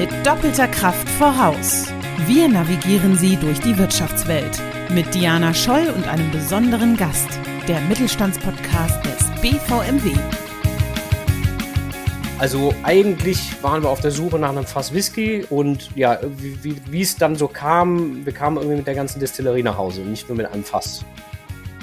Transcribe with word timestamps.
mit 0.00 0.26
doppelter 0.26 0.66
Kraft 0.66 1.06
voraus. 1.10 1.92
Wir 2.26 2.48
navigieren 2.48 3.18
Sie 3.18 3.36
durch 3.36 3.60
die 3.60 3.76
Wirtschaftswelt 3.76 4.58
mit 4.88 5.14
Diana 5.14 5.52
Scholl 5.52 5.92
und 5.94 6.08
einem 6.08 6.30
besonderen 6.30 6.96
Gast, 6.96 7.28
der 7.68 7.82
Mittelstandspodcast 7.82 9.04
des 9.04 9.40
BVMW. 9.42 10.12
Also 12.38 12.74
eigentlich 12.82 13.62
waren 13.62 13.82
wir 13.82 13.90
auf 13.90 14.00
der 14.00 14.10
Suche 14.10 14.38
nach 14.38 14.48
einem 14.48 14.64
Fass 14.64 14.94
Whisky 14.94 15.44
und 15.50 15.94
ja, 15.94 16.18
wie, 16.38 16.76
wie 16.90 17.02
es 17.02 17.16
dann 17.16 17.36
so 17.36 17.46
kam, 17.46 18.24
wir 18.24 18.32
kamen 18.32 18.56
irgendwie 18.56 18.76
mit 18.76 18.86
der 18.86 18.94
ganzen 18.94 19.20
Distillerie 19.20 19.62
nach 19.62 19.76
Hause, 19.76 20.00
nicht 20.00 20.30
nur 20.30 20.38
mit 20.38 20.46
einem 20.46 20.64
Fass. 20.64 21.04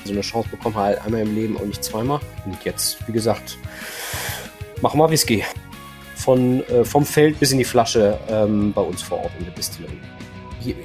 So 0.05 0.13
eine 0.13 0.21
Chance 0.21 0.49
bekommen 0.49 0.73
wir 0.73 0.81
halt 0.81 1.05
einmal 1.05 1.21
im 1.21 1.35
Leben 1.35 1.55
und 1.55 1.67
nicht 1.67 1.83
zweimal. 1.83 2.19
Und 2.47 2.57
jetzt, 2.63 2.97
wie 3.07 3.11
gesagt, 3.11 3.59
machen 4.81 4.99
wir 4.99 5.07
Whisky. 5.07 5.43
Von, 6.27 6.61
äh, 6.67 6.83
vom 6.83 7.05
Feld 7.05 7.39
bis 7.39 7.53
in 7.53 7.57
die 7.57 7.63
Flasche 7.63 8.19
ähm, 8.27 8.73
bei 8.73 8.81
uns 8.81 9.01
vor 9.01 9.19
Ort 9.19 9.31
in 9.39 9.45
der 9.45 9.53
Distillerie. 9.53 9.97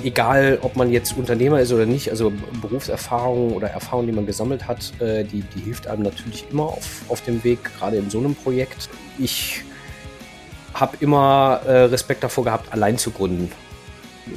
Egal, 0.04 0.60
ob 0.62 0.76
man 0.76 0.92
jetzt 0.92 1.18
Unternehmer 1.18 1.58
ist 1.58 1.72
oder 1.72 1.84
nicht, 1.84 2.10
also 2.10 2.32
Berufserfahrung 2.60 3.52
oder 3.52 3.66
Erfahrung, 3.66 4.06
die 4.06 4.12
man 4.12 4.24
gesammelt 4.24 4.68
hat, 4.68 4.92
äh, 5.00 5.24
die, 5.24 5.40
die 5.40 5.60
hilft 5.62 5.88
einem 5.88 6.04
natürlich 6.04 6.44
immer 6.52 6.66
auf, 6.66 7.02
auf 7.08 7.22
dem 7.22 7.42
Weg, 7.42 7.58
gerade 7.76 7.96
in 7.96 8.08
so 8.08 8.20
einem 8.20 8.36
Projekt. 8.36 8.88
Ich 9.18 9.64
habe 10.74 10.96
immer 11.00 11.60
äh, 11.66 11.86
Respekt 11.86 12.22
davor 12.22 12.44
gehabt, 12.44 12.72
allein 12.72 12.96
zu 12.96 13.10
gründen. 13.10 13.50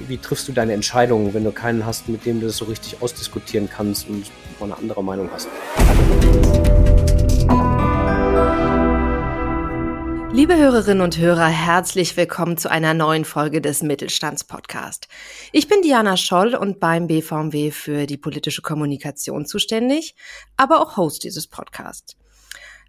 Wie 0.08 0.18
triffst 0.18 0.48
du 0.48 0.54
deine 0.54 0.74
Entscheidungen, 0.74 1.35
wenn 1.35 1.44
du 1.44 1.52
keinen 1.52 1.85
hast, 1.85 2.10
mit 2.10 2.26
dem 2.26 2.40
du 2.40 2.48
das 2.48 2.58
so 2.58 2.66
richtig 2.66 2.99
ausdiskutieren 3.04 3.70
kannst 3.70 4.10
und 4.10 4.26
mal 4.60 4.66
eine 4.66 4.77
andere 4.77 5.04
Meinung 5.04 5.30
hast? 5.32 5.49
Liebe 10.35 10.57
Hörerinnen 10.57 10.99
und 10.99 11.18
Hörer, 11.18 11.48
herzlich 11.48 12.18
willkommen 12.18 12.57
zu 12.57 12.70
einer 12.70 12.93
neuen 12.93 13.23
Folge 13.23 13.62
des 13.62 13.82
Mittelstandspodcast. 13.82 15.07
Ich 15.54 15.70
bin 15.70 15.82
Diana 15.82 16.18
Scholl 16.18 16.55
und 16.55 16.82
beim 16.82 17.07
BVMW 17.07 17.71
für 17.71 18.05
die 18.05 18.18
politische 18.18 18.62
Kommunikation 18.62 19.45
zuständig, 19.45 20.13
aber 20.57 20.82
auch 20.82 20.98
Host 20.98 21.23
dieses 21.23 21.48
Podcasts. 21.48 22.18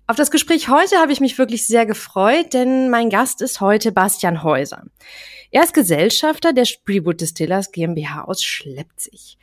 Auf 0.09 0.17
das 0.17 0.33
Gespräch 0.33 0.69
heute 0.69 0.97
habe 0.97 1.13
ich 1.13 1.21
mich 1.21 1.39
wirklich 1.39 1.69
sehr 1.69 1.87
gefreut, 1.87 2.53
denn 2.53 2.91
mein 2.91 3.11
Gast 3.11 3.41
ist 3.41 3.61
heute 3.61 3.93
Bastian 3.93 4.43
Häuser. 4.43 4.83
Er 5.53 5.63
ist 5.63 5.73
Gesellschafter 5.73 6.53
der 6.53 6.65
Spreewood 6.65 7.21
Distillers 7.21 7.71
GmbH 7.71 8.25
aus 8.25 8.43
Schleppzig. 8.43 9.39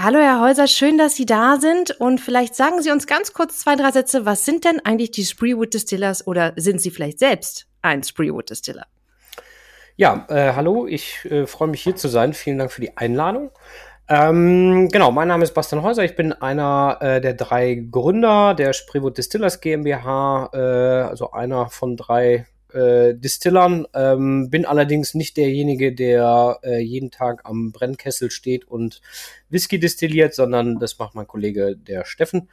Hallo 0.00 0.20
Herr 0.20 0.40
Häuser, 0.40 0.68
schön, 0.68 0.96
dass 0.96 1.16
Sie 1.16 1.26
da 1.26 1.56
sind 1.56 1.90
und 1.90 2.20
vielleicht 2.20 2.54
sagen 2.54 2.80
Sie 2.82 2.92
uns 2.92 3.08
ganz 3.08 3.32
kurz 3.32 3.58
zwei, 3.58 3.74
drei 3.74 3.90
Sätze, 3.90 4.24
was 4.24 4.44
sind 4.44 4.64
denn 4.64 4.78
eigentlich 4.84 5.10
die 5.10 5.24
Spreewood 5.24 5.74
Distillers 5.74 6.24
oder 6.24 6.52
sind 6.54 6.80
Sie 6.80 6.92
vielleicht 6.92 7.18
selbst 7.18 7.66
ein 7.82 8.04
Spreewood 8.04 8.48
Distiller? 8.48 8.86
Ja, 9.96 10.24
äh, 10.28 10.52
hallo, 10.52 10.86
ich 10.86 11.24
äh, 11.24 11.48
freue 11.48 11.66
mich 11.66 11.82
hier 11.82 11.96
zu 11.96 12.06
sein. 12.06 12.32
Vielen 12.32 12.58
Dank 12.58 12.70
für 12.70 12.80
die 12.80 12.96
Einladung. 12.96 13.50
Ähm, 14.08 14.88
genau, 14.92 15.10
mein 15.10 15.26
Name 15.26 15.42
ist 15.42 15.52
Bastian 15.52 15.82
Häuser. 15.82 16.04
Ich 16.04 16.14
bin 16.14 16.32
einer 16.32 16.98
äh, 17.00 17.20
der 17.20 17.34
drei 17.34 17.84
Gründer 17.90 18.54
der 18.54 18.74
Spreewood 18.74 19.18
Distillers 19.18 19.60
GmbH, 19.60 20.50
äh, 20.52 20.58
also 21.08 21.32
einer 21.32 21.70
von 21.70 21.96
drei 21.96 22.46
äh, 22.72 23.14
Distillern, 23.14 23.86
ähm, 23.94 24.50
bin 24.50 24.66
allerdings 24.66 25.14
nicht 25.14 25.36
derjenige, 25.36 25.94
der 25.94 26.58
äh, 26.62 26.78
jeden 26.78 27.10
Tag 27.10 27.44
am 27.44 27.72
Brennkessel 27.72 28.30
steht 28.30 28.66
und 28.66 29.00
Whisky 29.48 29.78
destilliert, 29.78 30.34
sondern 30.34 30.78
das 30.78 30.98
macht 30.98 31.14
mein 31.14 31.26
Kollege 31.26 31.76
der 31.76 32.04
Steffen. 32.04 32.48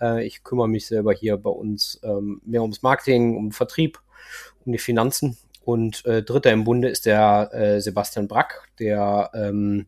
Äh, 0.00 0.26
ich 0.26 0.42
kümmere 0.42 0.68
mich 0.68 0.86
selber 0.86 1.12
hier 1.12 1.36
bei 1.36 1.50
uns 1.50 2.00
ähm, 2.02 2.40
mehr 2.44 2.62
ums 2.62 2.82
Marketing, 2.82 3.36
um 3.36 3.52
Vertrieb, 3.52 4.00
um 4.64 4.72
die 4.72 4.78
Finanzen 4.78 5.36
und 5.62 6.06
äh, 6.06 6.22
dritter 6.22 6.52
im 6.52 6.64
Bunde 6.64 6.88
ist 6.88 7.04
der 7.04 7.50
äh, 7.52 7.80
Sebastian 7.80 8.28
Brack, 8.28 8.68
der 8.78 9.30
ähm, 9.34 9.86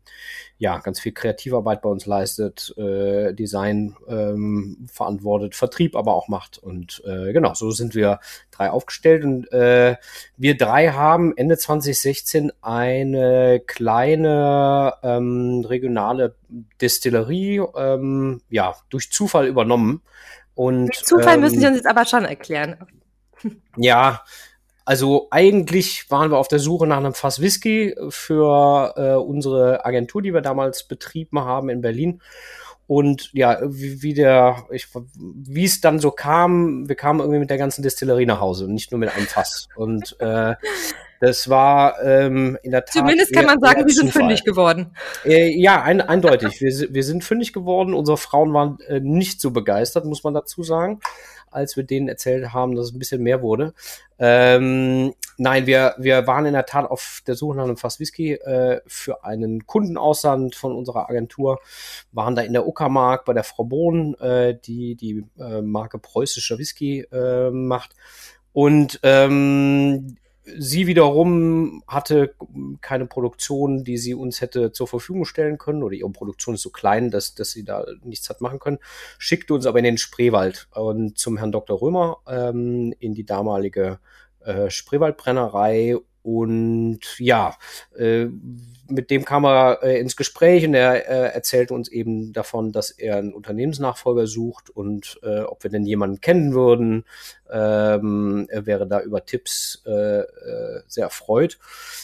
ja 0.59 0.79
ganz 0.79 1.01
viel 1.01 1.13
Kreativarbeit 1.13 1.81
bei 1.81 1.89
uns 1.89 2.05
leistet, 2.05 2.75
äh, 2.77 3.33
Design 3.33 3.97
ähm, 4.07 4.87
verantwortet, 4.93 5.55
Vertrieb 5.55 5.97
aber 5.97 6.15
auch 6.15 6.29
macht. 6.29 6.59
Und 6.59 7.03
äh, 7.07 7.33
genau, 7.33 7.55
so 7.55 7.71
sind 7.71 7.95
wir 7.95 8.21
drei 8.51 8.71
aufgestellt. 8.71 9.25
Und 9.25 9.51
äh, 9.51 9.97
wir 10.37 10.59
drei 10.59 10.91
haben 10.91 11.37
Ende 11.37 11.57
2016 11.57 12.53
eine 12.61 13.61
kleine 13.67 14.95
ähm, 15.03 15.65
regionale 15.67 16.35
Destillerie 16.83 17.63
ähm, 17.75 18.43
ja 18.51 18.77
durch 18.91 19.11
Zufall 19.11 19.47
übernommen. 19.47 20.03
Und, 20.55 20.89
durch 20.89 21.05
Zufall 21.05 21.39
müssen 21.39 21.59
Sie 21.59 21.65
ähm, 21.65 21.73
uns 21.73 21.79
jetzt 21.79 21.89
aber 21.89 22.05
schon 22.05 22.27
erklären. 22.27 22.77
Ja, 23.77 24.23
also 24.85 25.29
eigentlich 25.31 26.11
waren 26.11 26.31
wir 26.31 26.39
auf 26.39 26.49
der 26.49 26.59
Suche 26.59 26.87
nach 26.87 26.99
einem 26.99 27.15
Fass 27.15 27.41
Whisky 27.41 27.95
für 28.09 28.95
äh, 28.97 29.15
unsere 29.15 29.85
Agentur, 29.85 30.23
die 30.23 30.35
wir 30.35 30.41
damals 30.41 30.85
betrieben 30.85 31.41
haben 31.41 31.69
in 31.69 31.81
Berlin. 31.81 32.21
Und 32.87 33.31
ja, 33.33 33.59
wie, 33.63 34.13
der, 34.13 34.67
ich, 34.71 34.89
wie 35.15 35.65
es 35.65 35.81
dann 35.81 35.99
so 35.99 36.11
kam, 36.11 36.89
wir 36.89 36.97
kamen 36.97 37.21
irgendwie 37.21 37.39
mit 37.39 37.49
der 37.49 37.59
ganzen 37.59 37.83
Distillerie 37.83 38.27
nach 38.27 38.41
Hause 38.41 38.65
und 38.65 38.75
nicht 38.75 38.91
nur 38.91 38.99
mit 38.99 39.15
einem 39.15 39.27
Fass. 39.27 39.69
Und 39.77 40.17
äh, 40.21 40.57
das 41.23 41.49
war 41.49 42.03
ähm, 42.03 42.59
in 42.65 42.73
der 42.73 42.85
Tat. 42.85 42.95
Zumindest 42.95 43.33
kann 43.33 43.47
man 43.47 43.61
sagen, 43.61 43.87
wir 43.87 43.95
sind 43.95 44.11
fündig 44.11 44.43
geworden. 44.43 44.97
Äh, 45.25 45.57
ja, 45.57 45.81
ein, 45.81 46.01
eindeutig. 46.01 46.61
wir, 46.61 46.93
wir 46.93 47.05
sind 47.05 47.23
fündig 47.23 47.53
geworden. 47.53 47.95
Unsere 47.95 48.17
Frauen 48.17 48.53
waren 48.53 48.81
äh, 48.89 48.99
nicht 48.99 49.41
so 49.41 49.53
begeistert, 49.53 50.05
muss 50.05 50.25
man 50.25 50.35
dazu 50.35 50.65
sagen 50.65 51.01
als 51.53 51.77
wir 51.77 51.85
denen 51.85 52.09
erzählt 52.09 52.55
haben, 52.55 52.75
dass 52.75 52.87
es 52.87 52.95
ein 52.95 52.99
bisschen 52.99 53.23
mehr 53.23 53.43
wurde. 53.43 53.75
Ähm, 54.19 55.13
nein, 55.37 55.67
wir, 55.67 55.95
wir 55.99 56.27
waren 56.27 56.47
in 56.47 56.55
der 56.55 56.65
Tat 56.65 56.91
auf 56.91 57.23
der 57.27 57.35
Suche 57.35 57.59
nach 57.59 57.65
einem 57.65 57.77
Fass 57.77 58.01
Whisky 58.01 58.33
äh, 58.33 58.81
für 58.87 59.23
einen 59.23 59.67
Kundenaussand 59.67 60.55
von 60.55 60.75
unserer 60.75 61.11
Agentur, 61.11 61.61
waren 62.11 62.35
da 62.35 62.41
in 62.41 62.55
der 62.55 62.67
Uckermark 62.67 63.27
bei 63.27 63.35
der 63.35 63.45
Frau 63.45 63.65
Bohn, 63.65 64.15
äh, 64.15 64.59
die 64.59 64.95
die 64.95 65.25
äh, 65.39 65.61
Marke 65.61 65.99
preußischer 65.99 66.57
Whisky 66.57 67.01
äh, 67.13 67.51
macht. 67.51 67.95
Und 68.55 68.99
ähm, 69.03 70.17
Sie 70.45 70.89
wiederum 70.89 71.85
hatte 71.87 72.35
keine 72.81 73.07
Produktion, 73.07 73.85
die 73.85 73.97
sie 73.97 74.15
uns 74.15 74.41
hätte 74.41 74.73
zur 74.73 74.89
Verfügung 74.89 75.25
stellen 75.25 75.57
können, 75.57 75.83
oder 75.83 75.95
ihre 75.95 76.11
Produktion 76.11 76.57
ist 76.57 76.63
so 76.63 76.71
klein, 76.71 77.11
dass, 77.11 77.35
dass 77.35 77.53
sie 77.53 77.65
da 77.65 77.85
nichts 78.03 78.29
hat 78.29 78.41
machen 78.41 78.59
können, 78.59 78.79
schickte 79.19 79.55
uns 79.55 79.67
aber 79.67 79.79
in 79.79 79.85
den 79.85 79.99
Spreewald 79.99 80.69
und 80.75 81.17
zum 81.17 81.37
Herrn 81.37 81.53
Dr. 81.53 81.81
Römer 81.81 82.19
ähm, 82.27 82.93
in 82.99 83.15
die 83.15 83.25
damalige 83.25 84.01
äh, 84.41 84.69
Spreewaldbrennerei 84.69 85.97
und 86.23 87.01
ja, 87.19 87.57
äh, 87.97 88.27
mit 88.93 89.11
dem 89.11 89.25
kam 89.25 89.45
er 89.45 89.83
äh, 89.83 89.99
ins 89.99 90.17
Gespräch 90.17 90.67
und 90.67 90.75
er 90.75 91.09
äh, 91.09 91.35
erzählte 91.35 91.75
uns 91.75 91.89
eben 91.89 92.33
davon, 92.33 92.73
dass 92.73 92.91
er 92.91 93.17
einen 93.17 93.33
Unternehmensnachfolger 93.33 94.27
sucht 94.27 94.71
und 94.71 95.19
äh, 95.23 95.41
ob 95.41 95.63
wir 95.63 95.71
denn 95.71 95.87
jemanden 95.87 96.21
kennen 96.21 96.53
würden. 96.53 97.05
Ähm, 97.51 98.47
er 98.51 98.67
wäre 98.67 98.87
da 98.87 99.01
über 99.01 99.25
Tipps 99.25 99.83
äh, 99.87 100.21
äh, 100.21 100.83
sehr 100.87 101.05
erfreut. 101.05 101.59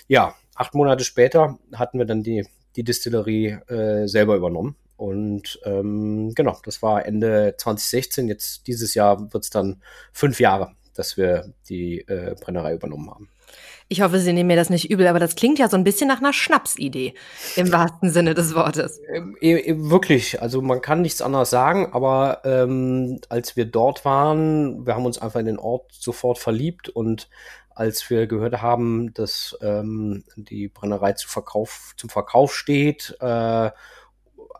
Ja, 0.09 0.35
acht 0.55 0.75
Monate 0.75 1.05
später 1.05 1.59
hatten 1.75 1.99
wir 1.99 2.07
dann 2.07 2.23
die, 2.23 2.47
die 2.77 2.85
Distillerie 2.85 3.59
äh, 3.69 4.07
selber 4.07 4.37
übernommen. 4.37 4.77
Und 4.97 5.61
ähm, 5.65 6.33
genau, 6.35 6.59
das 6.65 6.83
war 6.83 7.07
Ende 7.07 7.55
2016. 7.57 8.27
Jetzt 8.27 8.67
dieses 8.67 8.95
Jahr 8.95 9.33
wird 9.33 9.45
es 9.45 9.51
dann 9.51 9.81
fünf 10.13 10.41
Jahre, 10.41 10.73
dass 10.95 11.17
wir 11.17 11.55
die 11.69 12.01
äh, 12.01 12.35
Brennerei 12.41 12.75
übernommen 12.75 13.11
haben. 13.11 13.31
Ich 13.91 14.03
hoffe, 14.03 14.21
Sie 14.21 14.35
nehmen 14.35 14.49
mir 14.49 14.57
das 14.57 14.69
nicht 14.69 14.91
übel, 14.91 15.07
aber 15.07 15.19
das 15.19 15.35
klingt 15.35 15.59
ja 15.59 15.69
so 15.69 15.77
ein 15.79 15.85
bisschen 15.85 16.09
nach 16.09 16.19
einer 16.19 16.35
Schnapsidee 16.35 17.15
im 17.57 17.73
wahrsten 17.73 18.11
Sinne 18.11 18.35
des 18.35 18.55
Wortes. 18.55 19.01
Ähm, 19.11 19.35
äh, 19.41 19.75
wirklich, 19.77 20.43
also 20.43 20.61
man 20.61 20.83
kann 20.83 21.01
nichts 21.01 21.23
anderes 21.23 21.49
sagen, 21.49 21.89
aber 21.93 22.43
ähm, 22.45 23.19
als 23.31 23.57
wir 23.57 23.65
dort 23.65 24.05
waren, 24.05 24.87
wir 24.87 24.95
haben 24.95 25.07
uns 25.07 25.17
einfach 25.17 25.41
in 25.41 25.47
den 25.47 25.59
Ort 25.59 25.91
sofort 25.93 26.39
verliebt 26.39 26.91
und 26.91 27.31
als 27.71 28.11
wir 28.11 28.27
gehört 28.27 28.61
haben, 28.61 29.15
dass 29.15 29.57
ähm, 29.63 30.25
die 30.37 30.69
Brennerei 30.69 31.15
zu 31.15 31.27
Verkauf, 31.27 31.95
zum 31.97 32.11
Verkauf 32.11 32.55
steht, 32.55 33.17
äh, 33.21 33.71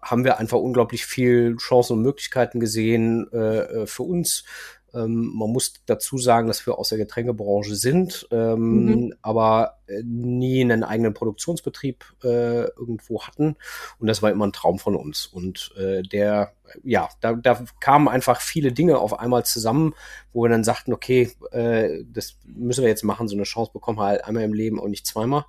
haben 0.01 0.25
wir 0.25 0.39
einfach 0.39 0.59
unglaublich 0.59 1.05
viel 1.05 1.57
Chancen 1.57 1.95
und 1.95 2.03
Möglichkeiten 2.03 2.61
gesehen 2.61 3.29
äh, 3.33 3.59
äh 3.83 3.87
für 3.87 4.05
uns 4.05 4.45
ähm, 4.95 5.33
man 5.35 5.51
muss 5.51 5.75
dazu 5.87 6.19
sagen, 6.19 6.49
dass 6.49 6.67
wir 6.67 6.79
aus 6.79 6.89
der 6.89 6.99
Getränkebranche 6.99 7.75
sind, 7.75 8.27
ähm, 8.31 8.85
mhm. 8.85 9.15
aber 9.23 9.79
äh, 9.87 10.03
nie 10.03 10.61
einen 10.63 10.85
eigenen 10.85 11.15
Produktionsbetrieb 11.15 12.05
äh, 12.25 12.65
irgendwo 12.65 13.23
hatten. 13.23 13.57
Und 13.99 14.07
das 14.07 14.23
war 14.23 14.31
immer 14.31 14.47
ein 14.47 14.53
Traum 14.53 14.79
von 14.79 14.97
uns. 14.97 15.27
Und 15.27 15.73
äh, 15.77 16.03
der, 16.03 16.53
ja, 16.83 17.09
da, 17.21 17.35
da 17.35 17.65
kamen 17.81 18.09
einfach 18.09 18.41
viele 18.41 18.73
Dinge 18.73 18.99
auf 18.99 19.19
einmal 19.19 19.45
zusammen, 19.45 19.95
wo 20.33 20.43
wir 20.43 20.49
dann 20.49 20.65
sagten, 20.65 20.93
okay, 20.93 21.31
äh, 21.53 22.05
das 22.11 22.39
müssen 22.47 22.83
wir 22.83 22.89
jetzt 22.89 23.05
machen, 23.05 23.29
so 23.29 23.37
eine 23.37 23.45
Chance 23.45 23.73
bekommen 23.73 23.99
wir 23.99 24.07
halt 24.07 24.25
einmal 24.25 24.45
im 24.45 24.55
Leben 24.55 24.79
und 24.79 24.91
nicht 24.91 25.07
zweimal. 25.07 25.45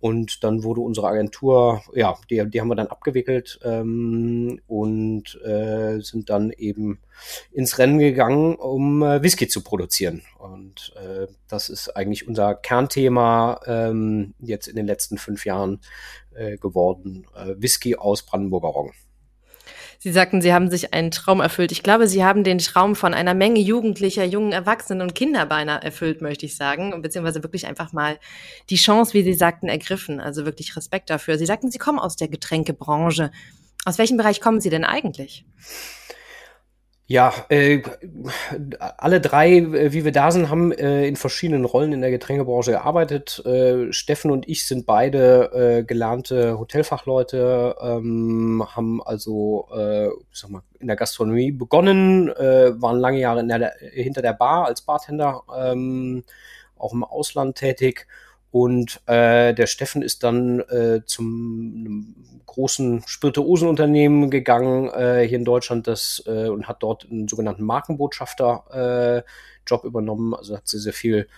Und 0.00 0.44
dann 0.44 0.62
wurde 0.62 0.80
unsere 0.80 1.08
Agentur, 1.08 1.82
ja, 1.92 2.16
die, 2.30 2.44
die 2.48 2.60
haben 2.60 2.68
wir 2.68 2.76
dann 2.76 2.86
abgewickelt 2.86 3.58
ähm, 3.64 4.60
und 4.66 5.40
äh, 5.44 5.98
sind 6.00 6.30
dann 6.30 6.52
eben 6.52 7.00
ins 7.50 7.78
Rennen 7.78 7.98
gegangen, 7.98 8.54
um 8.54 9.02
äh, 9.02 9.22
Whisky 9.22 9.48
zu 9.48 9.62
produzieren. 9.62 10.22
Und 10.38 10.94
äh, 10.96 11.26
das 11.48 11.68
ist 11.68 11.96
eigentlich 11.96 12.28
unser 12.28 12.54
Kernthema 12.54 13.60
ähm, 13.66 14.34
jetzt 14.38 14.68
in 14.68 14.76
den 14.76 14.86
letzten 14.86 15.18
fünf 15.18 15.44
Jahren 15.44 15.80
äh, 16.34 16.58
geworden. 16.58 17.26
Äh, 17.34 17.54
Whisky 17.58 17.96
aus 17.96 18.22
Brandenburger 18.22 18.68
Roggen. 18.68 18.92
Sie 20.00 20.12
sagten, 20.12 20.40
Sie 20.40 20.52
haben 20.52 20.70
sich 20.70 20.94
einen 20.94 21.10
Traum 21.10 21.40
erfüllt. 21.40 21.72
Ich 21.72 21.82
glaube, 21.82 22.06
Sie 22.06 22.24
haben 22.24 22.44
den 22.44 22.58
Traum 22.58 22.94
von 22.94 23.14
einer 23.14 23.34
Menge 23.34 23.58
Jugendlicher, 23.58 24.24
jungen 24.24 24.52
Erwachsenen 24.52 25.02
und 25.02 25.16
Kinder 25.16 25.44
beinahe 25.46 25.82
erfüllt, 25.82 26.22
möchte 26.22 26.46
ich 26.46 26.54
sagen. 26.54 27.02
Beziehungsweise 27.02 27.42
wirklich 27.42 27.66
einfach 27.66 27.92
mal 27.92 28.18
die 28.70 28.76
Chance, 28.76 29.12
wie 29.14 29.24
Sie 29.24 29.34
sagten, 29.34 29.68
ergriffen. 29.68 30.20
Also 30.20 30.44
wirklich 30.44 30.76
Respekt 30.76 31.10
dafür. 31.10 31.36
Sie 31.36 31.46
sagten, 31.46 31.72
Sie 31.72 31.78
kommen 31.78 31.98
aus 31.98 32.14
der 32.14 32.28
Getränkebranche. 32.28 33.32
Aus 33.84 33.98
welchem 33.98 34.16
Bereich 34.16 34.40
kommen 34.40 34.60
Sie 34.60 34.70
denn 34.70 34.84
eigentlich? 34.84 35.44
Ja, 37.10 37.32
äh, 37.48 37.80
alle 38.98 39.22
drei, 39.22 39.56
äh, 39.56 39.94
wie 39.94 40.04
wir 40.04 40.12
da 40.12 40.30
sind, 40.30 40.50
haben 40.50 40.72
äh, 40.72 41.08
in 41.08 41.16
verschiedenen 41.16 41.64
Rollen 41.64 41.94
in 41.94 42.02
der 42.02 42.10
Getränkebranche 42.10 42.72
gearbeitet. 42.72 43.42
Äh, 43.46 43.94
Steffen 43.94 44.30
und 44.30 44.46
ich 44.46 44.66
sind 44.66 44.84
beide 44.84 45.78
äh, 45.78 45.84
gelernte 45.84 46.58
Hotelfachleute, 46.58 47.76
ähm, 47.80 48.62
haben 48.76 49.02
also 49.02 49.68
äh, 49.74 50.08
ich 50.08 50.38
sag 50.38 50.50
mal, 50.50 50.60
in 50.80 50.86
der 50.86 50.96
Gastronomie 50.96 51.50
begonnen, 51.50 52.28
waren 52.28 52.98
lange 53.00 53.18
Jahre 53.18 53.44
der, 53.44 53.72
hinter 53.90 54.20
der 54.20 54.34
Bar 54.34 54.66
als 54.66 54.82
Bartender, 54.82 55.44
ähm, 55.58 56.24
auch 56.76 56.92
im 56.92 57.04
Ausland 57.04 57.56
tätig 57.56 58.06
und 58.50 59.00
äh, 59.06 59.54
der 59.54 59.66
Steffen 59.66 60.02
ist 60.02 60.22
dann 60.22 60.60
äh, 60.60 61.00
zum 61.06 62.14
großen 62.48 63.04
Spirituosenunternehmen 63.06 64.30
gegangen 64.30 64.90
äh, 64.90 65.24
hier 65.28 65.38
in 65.38 65.44
Deutschland 65.44 65.86
das, 65.86 66.22
äh, 66.26 66.48
und 66.48 66.66
hat 66.66 66.82
dort 66.82 67.06
einen 67.08 67.28
sogenannten 67.28 67.62
Markenbotschafter 67.62 69.22
äh, 69.24 69.30
Job 69.68 69.84
übernommen. 69.84 70.34
Also 70.34 70.56
hat 70.56 70.66
sie 70.66 70.78
sehr 70.78 70.92
viel, 70.92 71.28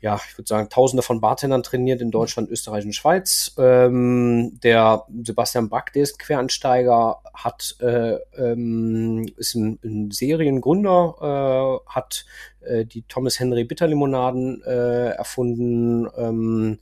ja, 0.00 0.20
ich 0.28 0.38
würde 0.38 0.46
sagen, 0.48 0.68
Tausende 0.68 1.02
von 1.02 1.20
Bartendern 1.20 1.62
trainiert 1.62 2.00
in 2.00 2.10
Deutschland, 2.10 2.50
Österreich 2.50 2.84
und 2.84 2.94
Schweiz. 2.94 3.54
Ähm, 3.58 4.58
der 4.62 5.04
Sebastian 5.24 5.68
Back, 5.68 5.92
der 5.94 6.02
ist 6.02 6.18
Quereinsteiger, 6.18 7.20
hat, 7.32 7.76
äh, 7.80 8.16
ähm, 8.36 9.26
ist 9.36 9.54
ein, 9.54 9.78
ein 9.82 10.10
Seriengründer, 10.10 11.80
äh, 11.88 11.90
hat 11.90 12.26
äh, 12.60 12.84
die 12.84 13.02
Thomas 13.02 13.40
Henry 13.40 13.64
Bitterlimonaden 13.64 14.62
äh, 14.62 15.10
erfunden, 15.10 16.08
ähm, 16.16 16.78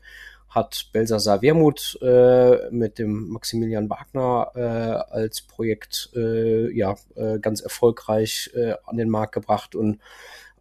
hat 0.54 0.90
Belsasar 0.92 1.40
Wermut 1.40 1.98
äh, 2.02 2.70
mit 2.70 2.98
dem 2.98 3.30
Maximilian 3.30 3.88
Wagner 3.88 4.52
äh, 4.54 5.14
als 5.14 5.40
Projekt 5.40 6.10
äh, 6.14 6.70
ja 6.76 6.94
äh, 7.14 7.38
ganz 7.38 7.62
erfolgreich 7.62 8.50
äh, 8.54 8.74
an 8.84 8.98
den 8.98 9.08
Markt 9.08 9.32
gebracht 9.32 9.74
und 9.74 10.00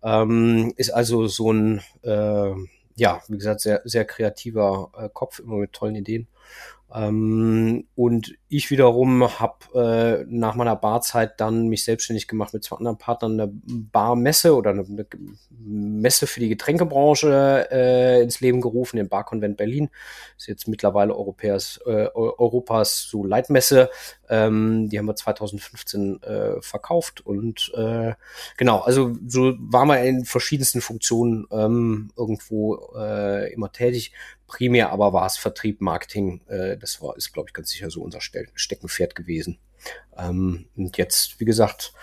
ähm, 0.01 0.73
ist 0.77 0.91
also 0.91 1.27
so 1.27 1.51
ein 1.51 1.81
äh, 2.03 2.53
ja 2.95 3.21
wie 3.27 3.37
gesagt 3.37 3.59
sehr 3.59 3.81
sehr 3.83 4.05
kreativer 4.05 4.91
äh, 4.97 5.09
Kopf 5.11 5.39
immer 5.39 5.57
mit 5.57 5.73
tollen 5.73 5.95
Ideen 5.95 6.27
ähm, 6.93 7.87
und 7.95 8.33
ich 8.49 8.69
wiederum 8.69 9.23
habe 9.39 10.23
äh, 10.23 10.25
nach 10.27 10.55
meiner 10.55 10.75
Barzeit 10.75 11.39
dann 11.39 11.67
mich 11.67 11.85
selbstständig 11.85 12.27
gemacht 12.27 12.53
mit 12.53 12.63
zwei 12.63 12.77
anderen 12.77 12.97
Partnern 12.97 13.39
eine 13.39 13.51
Barmesse 13.53 14.55
oder 14.55 14.71
eine, 14.71 14.83
eine 14.83 15.05
Messe 15.59 16.27
für 16.27 16.41
die 16.41 16.49
Getränkebranche 16.49 17.69
äh, 17.71 18.21
ins 18.21 18.41
Leben 18.41 18.59
gerufen, 18.59 18.97
den 18.97 19.07
Barkonvent 19.07 19.55
Berlin. 19.55 19.89
Ist 20.37 20.47
jetzt 20.47 20.67
mittlerweile 20.67 21.15
Europäers, 21.15 21.79
äh, 21.85 22.07
Europas 22.13 23.07
so 23.09 23.23
Leitmesse. 23.23 23.89
Ähm, 24.29 24.89
die 24.89 24.99
haben 24.99 25.05
wir 25.05 25.15
2015 25.15 26.21
äh, 26.23 26.61
verkauft 26.61 27.25
und 27.25 27.71
äh, 27.75 28.13
genau, 28.57 28.79
also 28.79 29.15
so 29.27 29.53
waren 29.59 29.87
wir 29.87 30.01
in 30.03 30.25
verschiedensten 30.25 30.81
Funktionen 30.81 31.47
ähm, 31.51 32.11
irgendwo 32.17 32.93
äh, 32.97 33.53
immer 33.53 33.71
tätig 33.71 34.13
primär 34.51 34.91
aber 34.91 35.13
war 35.13 35.25
es 35.25 35.37
Vertrieb, 35.37 35.79
Marketing. 35.79 36.41
Äh, 36.47 36.77
das 36.77 37.01
war, 37.01 37.15
ist, 37.15 37.31
glaube 37.31 37.49
ich, 37.49 37.53
ganz 37.53 37.69
sicher 37.69 37.89
so 37.89 38.01
unser 38.01 38.19
Steckenpferd 38.19 39.15
gewesen. 39.15 39.59
Ähm, 40.17 40.67
und 40.75 40.97
jetzt, 40.97 41.39
wie 41.39 41.45
gesagt, 41.45 41.93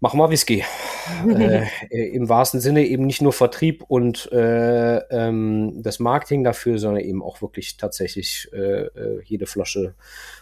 machen 0.00 0.18
wir 0.18 0.30
Whisky. 0.30 0.64
äh, 1.28 1.66
Im 1.90 2.28
wahrsten 2.28 2.60
Sinne 2.60 2.84
eben 2.86 3.06
nicht 3.06 3.22
nur 3.22 3.32
Vertrieb 3.32 3.84
und 3.86 4.30
äh, 4.32 4.96
ähm, 4.96 5.80
das 5.80 6.00
Marketing 6.00 6.42
dafür, 6.42 6.78
sondern 6.78 7.04
eben 7.04 7.22
auch 7.22 7.40
wirklich 7.40 7.76
tatsächlich 7.76 8.50
äh, 8.52 8.86
äh 8.86 9.22
jede 9.24 9.46
Flasche 9.46 9.94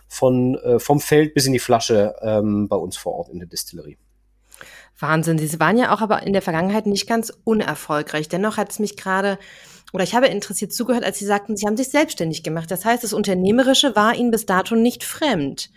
von 0.09 0.57
äh, 0.57 0.79
vom 0.79 0.99
Feld 0.99 1.35
bis 1.35 1.47
in 1.47 1.53
die 1.53 1.59
Flasche 1.59 2.17
ähm, 2.23 2.69
bei 2.69 2.77
uns 2.77 2.97
vor 2.97 3.13
Ort 3.13 3.29
in 3.29 3.39
der 3.39 3.49
Distillerie. 3.49 3.99
Wahnsinn. 4.99 5.39
Sie 5.39 5.61
waren 5.61 5.77
ja 5.77 5.95
auch 5.95 6.01
aber 6.01 6.23
in 6.23 6.33
der 6.33 6.43
Vergangenheit 6.43 6.87
nicht 6.87 7.07
ganz 7.07 7.33
unerfolgreich. 7.45 8.29
Dennoch 8.29 8.57
hat 8.57 8.71
es 8.71 8.79
mich 8.79 8.97
gerade 8.97 9.39
oder 9.97 10.05
ich 10.05 10.15
habe 10.15 10.27
interessiert 10.27 10.75
zugehört, 10.75 11.05
als 11.05 11.19
Sie 11.19 11.25
sagten, 11.25 11.57
Sie 11.57 11.67
haben 11.67 11.79
sich 11.79 11.89
selbstständig 11.89 12.43
gemacht. 12.43 12.71
Das 12.71 12.85
heißt, 12.85 13.03
das 13.03 13.15
Unternehmerische 13.15 13.97
war 13.97 14.15
Ihnen 14.15 14.31
bis 14.31 14.45
dato 14.45 14.77
nicht 14.77 15.05
fremd. 15.05 15.71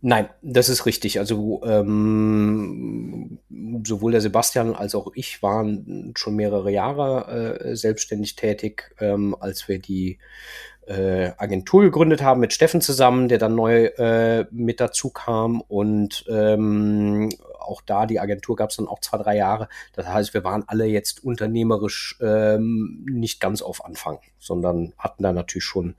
Nein, 0.00 0.30
das 0.40 0.70
ist 0.70 0.86
richtig. 0.86 1.18
Also 1.18 1.60
ähm, 1.62 3.38
sowohl 3.84 4.12
der 4.12 4.22
Sebastian 4.22 4.74
als 4.74 4.94
auch 4.94 5.12
ich 5.14 5.42
waren 5.42 6.14
schon 6.16 6.36
mehrere 6.36 6.70
Jahre 6.70 7.60
äh, 7.60 7.76
selbstständig 7.76 8.34
tätig, 8.34 8.94
ähm, 8.98 9.36
als 9.38 9.68
wir 9.68 9.78
die 9.78 10.18
äh, 10.86 11.32
Agentur 11.36 11.82
gegründet 11.82 12.22
haben 12.22 12.40
mit 12.40 12.54
Steffen 12.54 12.80
zusammen, 12.80 13.28
der 13.28 13.36
dann 13.36 13.54
neu 13.54 13.84
äh, 13.84 14.46
mit 14.50 14.80
dazu 14.80 15.10
kam 15.10 15.60
und 15.60 16.24
ähm, 16.30 17.28
auch 17.68 17.82
da, 17.82 18.06
die 18.06 18.18
Agentur 18.18 18.56
gab 18.56 18.70
es 18.70 18.76
dann 18.76 18.88
auch 18.88 19.00
zwei, 19.00 19.18
drei 19.18 19.36
Jahre. 19.36 19.68
Das 19.92 20.06
heißt, 20.06 20.34
wir 20.34 20.42
waren 20.44 20.64
alle 20.66 20.86
jetzt 20.86 21.22
unternehmerisch 21.22 22.18
ähm, 22.20 23.04
nicht 23.08 23.40
ganz 23.40 23.62
auf 23.62 23.84
Anfang, 23.84 24.20
sondern 24.38 24.94
hatten 24.98 25.22
da 25.22 25.32
natürlich 25.32 25.64
schon 25.64 25.94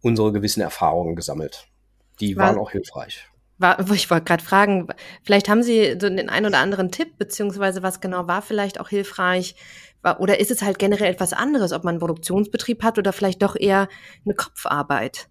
unsere 0.00 0.32
gewissen 0.32 0.60
Erfahrungen 0.60 1.16
gesammelt. 1.16 1.66
Die 2.20 2.36
War, 2.36 2.48
waren 2.48 2.58
auch 2.58 2.70
hilfreich. 2.70 3.28
War, 3.58 3.78
ich 3.90 4.10
wollte 4.10 4.24
gerade 4.24 4.42
fragen, 4.42 4.88
vielleicht 5.22 5.48
haben 5.48 5.62
Sie 5.62 5.96
so 6.00 6.08
den 6.08 6.28
einen 6.28 6.46
oder 6.46 6.58
anderen 6.58 6.90
Tipp, 6.90 7.18
beziehungsweise 7.18 7.82
was 7.82 8.00
genau 8.00 8.28
war 8.28 8.42
vielleicht 8.42 8.80
auch 8.80 8.88
hilfreich? 8.88 9.56
Oder 10.20 10.38
ist 10.38 10.52
es 10.52 10.62
halt 10.62 10.78
generell 10.78 11.12
etwas 11.12 11.32
anderes, 11.32 11.72
ob 11.72 11.82
man 11.82 11.94
einen 11.94 12.00
Produktionsbetrieb 12.00 12.84
hat 12.84 12.98
oder 12.98 13.12
vielleicht 13.12 13.42
doch 13.42 13.56
eher 13.56 13.88
eine 14.24 14.34
Kopfarbeit? 14.34 15.28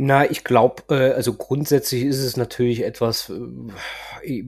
Na, 0.00 0.30
ich 0.30 0.44
glaube, 0.44 0.84
äh, 0.90 1.12
also 1.12 1.32
grundsätzlich 1.34 2.04
ist 2.04 2.22
es 2.22 2.36
natürlich 2.36 2.84
etwas, 2.84 3.32
äh, 4.22 4.44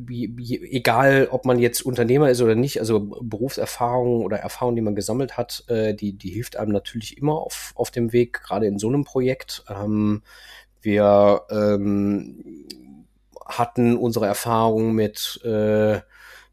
egal 0.71 1.27
ob 1.33 1.45
man 1.45 1.59
jetzt 1.59 1.83
Unternehmer 1.83 2.31
ist 2.31 2.41
oder 2.41 2.55
nicht, 2.55 2.79
also 2.79 3.01
Berufserfahrung 3.21 4.23
oder 4.25 4.37
Erfahrung, 4.39 4.77
die 4.77 4.81
man 4.81 4.95
gesammelt 4.95 5.37
hat, 5.37 5.65
äh, 5.67 5.93
die, 5.93 6.13
die 6.13 6.31
hilft 6.31 6.57
einem 6.57 6.71
natürlich 6.71 7.19
immer 7.19 7.35
auf, 7.35 7.73
auf 7.75 7.91
dem 7.91 8.13
Weg, 8.13 8.35
gerade 8.35 8.67
in 8.67 8.79
so 8.79 8.87
einem 8.87 9.03
Projekt. 9.03 9.65
Ähm, 9.69 10.23
wir 10.83 11.43
ähm, 11.51 12.67
hatten 13.45 13.97
unsere 13.97 14.27
Erfahrung 14.27 14.93
mit 14.93 15.41
äh, 15.43 15.99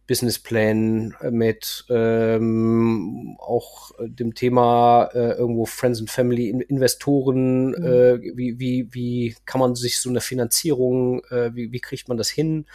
Businessplänen, 0.07 1.13
äh, 1.21 1.31
mit 1.31 1.85
ähm, 1.89 3.35
auch 3.39 3.91
dem 3.99 4.33
Thema 4.33 5.09
äh, 5.13 5.33
irgendwo 5.33 5.65
Friends 5.65 5.99
and 5.99 6.09
Family 6.09 6.49
Investoren, 6.49 7.69
mhm. 7.69 7.83
äh, 7.83 8.21
wie, 8.35 8.59
wie, 8.59 8.87
wie 8.91 9.35
kann 9.45 9.59
man 9.59 9.75
sich 9.75 9.99
so 9.99 10.09
eine 10.09 10.21
Finanzierung, 10.21 11.23
äh, 11.25 11.53
wie, 11.53 11.71
wie 11.71 11.79
kriegt 11.81 12.07
man 12.07 12.17
das 12.17 12.29
hin? 12.29 12.65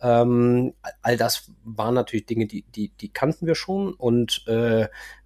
Ähm, 0.00 0.74
all 1.00 1.16
das 1.16 1.50
waren 1.64 1.94
natürlich 1.94 2.26
Dinge, 2.26 2.46
die, 2.46 2.64
die, 2.74 2.88
die 2.88 3.12
kannten 3.12 3.46
wir 3.46 3.54
schon 3.54 3.94
und 3.94 4.44
äh, 4.48 4.82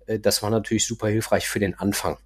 äh 0.06 0.20
das 0.20 0.42
war 0.42 0.50
natürlich 0.50 0.86
super 0.86 1.08
hilfreich 1.08 1.48
für 1.48 1.58
den 1.58 1.74
Anfang. 1.74 2.18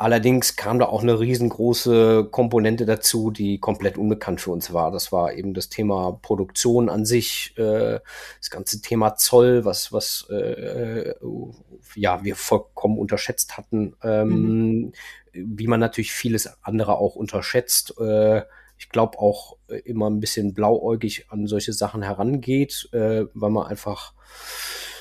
Allerdings 0.00 0.56
kam 0.56 0.78
da 0.78 0.86
auch 0.86 1.02
eine 1.02 1.20
riesengroße 1.20 2.28
Komponente 2.30 2.86
dazu, 2.86 3.30
die 3.30 3.58
komplett 3.58 3.98
unbekannt 3.98 4.40
für 4.40 4.50
uns 4.50 4.72
war. 4.72 4.90
Das 4.90 5.12
war 5.12 5.34
eben 5.34 5.52
das 5.52 5.68
Thema 5.68 6.18
Produktion 6.22 6.88
an 6.88 7.04
sich, 7.04 7.52
äh, 7.58 8.00
das 8.38 8.48
ganze 8.48 8.80
Thema 8.80 9.16
Zoll, 9.16 9.66
was, 9.66 9.92
was 9.92 10.26
äh, 10.30 11.12
ja, 11.96 12.24
wir 12.24 12.34
vollkommen 12.34 12.98
unterschätzt 12.98 13.58
hatten, 13.58 13.94
ähm, 14.02 14.30
mhm. 14.30 14.92
wie 15.34 15.66
man 15.66 15.80
natürlich 15.80 16.12
vieles 16.12 16.48
andere 16.62 16.96
auch 16.96 17.14
unterschätzt. 17.14 17.92
Äh, 18.00 18.44
ich 18.78 18.88
glaube 18.88 19.18
auch 19.18 19.58
immer 19.84 20.08
ein 20.08 20.20
bisschen 20.20 20.54
blauäugig 20.54 21.26
an 21.28 21.46
solche 21.46 21.74
Sachen 21.74 22.00
herangeht, 22.00 22.88
äh, 22.92 23.26
weil 23.34 23.50
man 23.50 23.66
einfach 23.66 24.14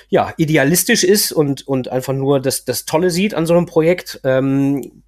ja, 0.10 0.34
idealistisch 0.38 1.04
ist 1.04 1.32
und, 1.32 1.68
und 1.68 1.88
einfach 1.88 2.14
nur 2.14 2.40
das, 2.40 2.66
das 2.66 2.86
Tolle 2.86 3.12
sieht 3.12 3.34
an 3.34 3.46
so 3.46 3.56
einem 3.56 3.68
Projekt. 3.68 4.20
Ähm, 4.24 5.04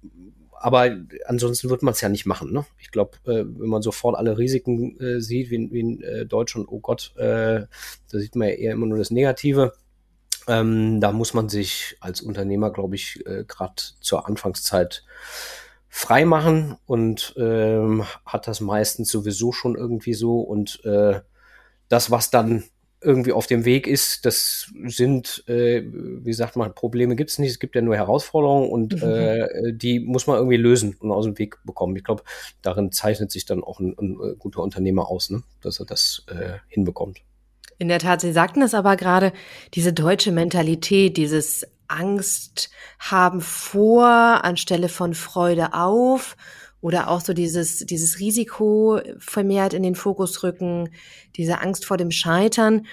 aber 0.52 0.96
ansonsten 1.26 1.70
wird 1.70 1.82
man 1.82 1.92
es 1.92 2.00
ja 2.00 2.08
nicht 2.08 2.24
machen. 2.24 2.52
Ne? 2.52 2.64
Ich 2.78 2.92
glaube, 2.92 3.18
äh, 3.24 3.44
wenn 3.44 3.68
man 3.68 3.82
sofort 3.82 4.16
alle 4.16 4.38
Risiken 4.38 4.98
äh, 5.00 5.20
sieht, 5.20 5.50
wie, 5.50 5.72
wie 5.72 5.80
in 5.80 6.02
äh, 6.02 6.24
Deutschland, 6.24 6.68
oh 6.68 6.78
Gott, 6.78 7.12
äh, 7.16 7.66
da 8.10 8.18
sieht 8.18 8.36
man 8.36 8.48
ja 8.48 8.54
eher 8.54 8.72
immer 8.72 8.86
nur 8.86 8.98
das 8.98 9.10
Negative. 9.10 9.72
Ähm, 10.46 11.00
da 11.00 11.10
muss 11.10 11.34
man 11.34 11.48
sich 11.48 11.96
als 12.00 12.20
Unternehmer, 12.20 12.70
glaube 12.70 12.94
ich, 12.94 13.26
äh, 13.26 13.44
gerade 13.44 13.74
zur 14.00 14.28
Anfangszeit 14.28 15.04
frei 15.88 16.24
machen 16.24 16.76
und 16.86 17.34
ähm, 17.36 18.04
hat 18.24 18.46
das 18.46 18.60
meistens 18.60 19.10
sowieso 19.10 19.50
schon 19.50 19.74
irgendwie 19.74 20.14
so. 20.14 20.40
Und 20.40 20.84
äh, 20.84 21.20
das, 21.88 22.12
was 22.12 22.30
dann 22.30 22.64
irgendwie 23.02 23.32
auf 23.32 23.46
dem 23.46 23.64
Weg 23.64 23.86
ist, 23.86 24.24
das 24.26 24.70
sind, 24.86 25.44
äh, 25.48 25.82
wie 25.84 26.32
sagt 26.32 26.56
man, 26.56 26.74
Probleme 26.74 27.16
gibt 27.16 27.30
es 27.30 27.38
nicht, 27.38 27.50
es 27.50 27.58
gibt 27.58 27.74
ja 27.74 27.82
nur 27.82 27.96
Herausforderungen 27.96 28.70
und 28.70 29.02
mhm. 29.02 29.08
äh, 29.08 29.72
die 29.72 30.00
muss 30.00 30.26
man 30.26 30.36
irgendwie 30.36 30.56
lösen 30.56 30.96
und 31.00 31.10
aus 31.10 31.24
dem 31.24 31.38
Weg 31.38 31.58
bekommen. 31.64 31.96
Ich 31.96 32.04
glaube, 32.04 32.22
darin 32.62 32.92
zeichnet 32.92 33.30
sich 33.30 33.44
dann 33.44 33.62
auch 33.62 33.80
ein, 33.80 33.94
ein, 33.98 34.12
äh, 34.12 34.34
guter 34.36 34.62
Unternehmer 34.62 35.08
aus, 35.08 35.30
ne? 35.30 35.42
dass 35.60 35.80
er 35.80 35.86
das 35.86 36.24
äh, 36.28 36.58
hinbekommt. 36.68 37.20
In 37.78 37.88
der 37.88 37.98
Tat, 37.98 38.20
Sie 38.20 38.32
sagten 38.32 38.62
es 38.62 38.74
aber 38.74 38.96
gerade, 38.96 39.32
diese 39.74 39.92
deutsche 39.92 40.30
Mentalität, 40.30 41.16
dieses 41.16 41.66
Angst 41.88 42.70
haben 42.98 43.40
vor 43.40 44.06
anstelle 44.06 44.88
von 44.88 45.14
Freude 45.14 45.74
auf 45.74 46.36
oder 46.82 47.08
auch 47.08 47.20
so 47.20 47.32
dieses, 47.32 47.78
dieses 47.78 48.18
Risiko 48.18 49.00
vermehrt 49.16 49.72
in 49.72 49.82
den 49.82 49.94
Fokus 49.94 50.42
rücken, 50.42 50.90
diese 51.36 51.62
Angst 51.62 51.86
vor 51.86 51.96
dem 51.96 52.10
Scheitern. 52.10 52.86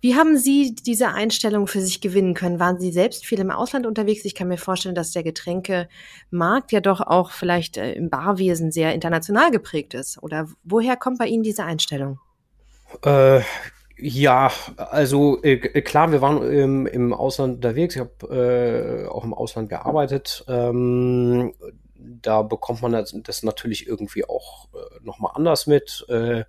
Wie 0.00 0.14
haben 0.14 0.36
Sie 0.36 0.74
diese 0.74 1.08
Einstellung 1.08 1.66
für 1.66 1.80
sich 1.80 2.00
gewinnen 2.00 2.34
können? 2.34 2.60
Waren 2.60 2.78
Sie 2.78 2.92
selbst 2.92 3.26
viel 3.26 3.40
im 3.40 3.50
Ausland 3.50 3.86
unterwegs? 3.86 4.24
Ich 4.24 4.34
kann 4.34 4.48
mir 4.48 4.58
vorstellen, 4.58 4.94
dass 4.94 5.12
der 5.12 5.22
Getränkemarkt 5.22 6.72
ja 6.72 6.80
doch 6.80 7.00
auch 7.00 7.32
vielleicht 7.32 7.76
äh, 7.76 7.92
im 7.92 8.08
Barwesen 8.08 8.70
sehr 8.70 8.94
international 8.94 9.50
geprägt 9.50 9.94
ist. 9.94 10.22
Oder 10.22 10.46
woher 10.62 10.96
kommt 10.96 11.18
bei 11.18 11.26
Ihnen 11.26 11.42
diese 11.42 11.64
Einstellung? 11.64 12.20
Äh, 13.02 13.40
ja, 13.96 14.50
also 14.76 15.42
äh, 15.42 15.56
klar, 15.80 16.12
wir 16.12 16.20
waren 16.20 16.42
im, 16.52 16.86
im 16.86 17.14
Ausland 17.14 17.56
unterwegs. 17.56 17.96
Ich 17.96 18.02
habe 18.02 19.06
äh, 19.06 19.08
auch 19.08 19.24
im 19.24 19.32
Ausland 19.32 19.70
gearbeitet. 19.70 20.44
Ähm, 20.48 21.54
da 22.22 22.42
bekommt 22.42 22.82
man 22.82 22.92
das, 22.92 23.14
das 23.22 23.42
natürlich 23.42 23.86
irgendwie 23.86 24.24
auch 24.24 24.68
äh, 24.74 25.04
nochmal 25.04 25.32
anders 25.34 25.66
mit. 25.66 26.04
Äh, 26.08 26.44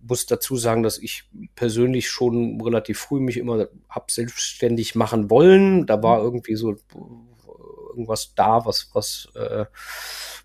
muss 0.00 0.26
dazu 0.26 0.56
sagen, 0.56 0.82
dass 0.82 0.98
ich 0.98 1.24
persönlich 1.54 2.08
schon 2.08 2.60
relativ 2.60 2.98
früh 2.98 3.20
mich 3.20 3.36
immer 3.36 3.68
hab 3.88 4.10
selbstständig 4.10 4.94
machen 4.94 5.28
wollen. 5.30 5.86
Da 5.86 6.02
war 6.02 6.20
irgendwie 6.22 6.56
so 6.56 6.76
irgendwas 7.90 8.32
da, 8.34 8.64
was 8.64 8.90
was 8.94 9.28
äh, 9.34 9.66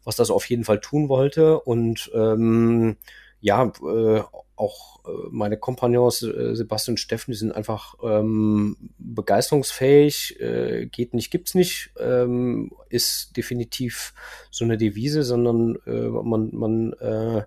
was 0.03 0.15
das 0.17 0.29
auf 0.29 0.49
jeden 0.49 0.65
Fall 0.65 0.81
tun 0.81 1.09
wollte 1.09 1.59
und 1.61 2.11
ähm, 2.13 2.97
ja, 3.39 3.71
äh, 3.83 4.23
auch 4.55 4.99
äh, 5.05 5.09
meine 5.31 5.57
Kompagnons 5.57 6.23
äh, 6.23 6.55
Sebastian 6.55 6.93
und 6.93 6.97
Steffen, 6.99 7.31
die 7.31 7.37
sind 7.37 7.51
einfach 7.51 7.95
ähm, 8.03 8.77
begeisterungsfähig, 8.97 10.39
äh, 10.39 10.87
geht 10.87 11.13
nicht, 11.13 11.31
gibt's 11.31 11.55
nicht, 11.55 11.91
ähm, 11.99 12.71
ist 12.89 13.35
definitiv 13.35 14.13
so 14.51 14.65
eine 14.65 14.77
Devise, 14.77 15.23
sondern 15.23 15.77
äh, 15.85 16.07
man, 16.09 16.49
man 16.53 16.93
äh, 16.93 17.43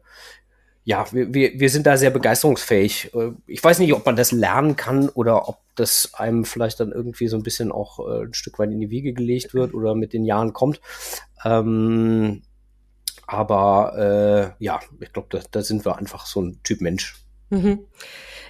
ja, 0.85 1.07
wir, 1.13 1.35
wir, 1.35 1.61
wir 1.61 1.69
sind 1.69 1.87
da 1.87 1.99
sehr 1.99 2.11
begeisterungsfähig. 2.11 3.13
Äh, 3.15 3.33
ich 3.47 3.63
weiß 3.63 3.79
nicht, 3.79 3.93
ob 3.93 4.07
man 4.07 4.17
das 4.17 4.33
lernen 4.33 4.77
kann 4.77 5.09
oder 5.09 5.49
ob 5.49 5.59
das 5.75 6.15
einem 6.15 6.45
vielleicht 6.45 6.81
dann 6.81 6.93
irgendwie 6.93 7.29
so 7.29 7.37
ein 7.37 7.43
bisschen 7.43 7.71
auch 7.71 8.01
ein 8.01 8.35
Stück 8.35 8.59
weit 8.59 8.73
in 8.73 8.81
die 8.81 8.91
Wiege 8.91 9.13
gelegt 9.13 9.55
wird 9.55 9.75
oder 9.75 9.95
mit 9.95 10.13
den 10.13 10.25
Jahren 10.25 10.53
kommt. 10.53 10.81
Ähm, 11.45 12.43
aber 13.29 14.55
äh, 14.59 14.65
ja, 14.65 14.81
ich 15.01 15.13
glaube, 15.13 15.29
da, 15.31 15.41
da 15.51 15.63
sind 15.63 15.85
wir 15.85 15.99
einfach 15.99 16.25
so 16.27 16.41
ein 16.41 16.61
Typ 16.65 16.81
Mensch. 16.81 17.15
Mhm. 17.51 17.81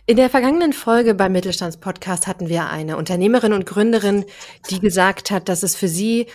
In 0.06 0.16
der 0.16 0.30
vergangenen 0.30 0.72
Folge 0.72 1.14
beim 1.14 1.32
Mittelstandspodcast 1.32 2.28
hatten 2.28 2.48
wir 2.48 2.70
eine 2.70 2.96
Unternehmerin 2.96 3.52
und 3.52 3.66
Gründerin, 3.66 4.24
die 4.70 4.78
gesagt 4.78 5.32
hat, 5.32 5.48
dass 5.48 5.64
es 5.64 5.74
für 5.74 5.88
sie 5.88 6.28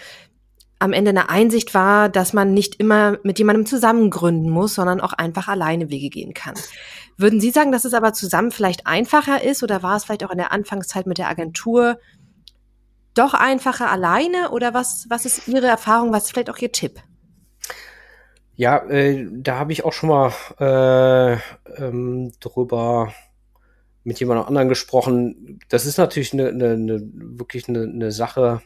am 0.78 0.92
Ende 0.92 1.10
eine 1.12 1.30
Einsicht 1.30 1.74
war, 1.74 2.10
dass 2.10 2.34
man 2.34 2.54
nicht 2.54 2.76
immer 2.76 3.18
mit 3.24 3.40
jemandem 3.40 3.66
zusammen 3.66 4.10
gründen 4.10 4.50
muss, 4.50 4.76
sondern 4.76 5.00
auch 5.00 5.14
einfach 5.14 5.48
alleine 5.48 5.90
Wege 5.90 6.10
gehen 6.10 6.34
kann. 6.34 6.56
Würden 7.18 7.40
Sie 7.40 7.52
sagen, 7.52 7.72
dass 7.72 7.86
es 7.86 7.94
aber 7.94 8.12
zusammen 8.12 8.52
vielleicht 8.52 8.86
einfacher 8.86 9.42
ist 9.42 9.64
oder 9.64 9.82
war 9.82 9.96
es 9.96 10.04
vielleicht 10.04 10.26
auch 10.26 10.32
in 10.32 10.38
der 10.38 10.52
Anfangszeit 10.52 11.08
mit 11.08 11.18
der 11.18 11.30
Agentur 11.30 11.98
doch 13.14 13.34
einfacher 13.34 13.90
alleine 13.90 14.52
oder 14.52 14.74
was, 14.74 15.06
was 15.08 15.26
ist 15.26 15.48
Ihre 15.48 15.68
Erfahrung, 15.68 16.12
was 16.12 16.26
ist 16.26 16.32
vielleicht 16.32 16.50
auch 16.50 16.58
Ihr 16.58 16.74
Tipp? 16.74 17.02
Ja, 18.56 18.78
äh, 18.88 19.28
da 19.32 19.58
habe 19.58 19.72
ich 19.72 19.84
auch 19.84 19.94
schon 19.94 20.10
mal 20.10 20.32
äh, 20.60 21.38
ähm, 21.84 22.32
drüber 22.40 23.14
mit 24.04 24.20
jemand 24.20 24.48
anderen 24.48 24.70
gesprochen. 24.70 25.60
Das 25.70 25.86
ist 25.86 25.98
natürlich 25.98 26.34
eine, 26.34 26.50
eine, 26.50 26.72
eine 26.72 27.02
wirklich 27.14 27.68
eine, 27.68 27.84
eine 27.84 28.12
Sache, 28.12 28.62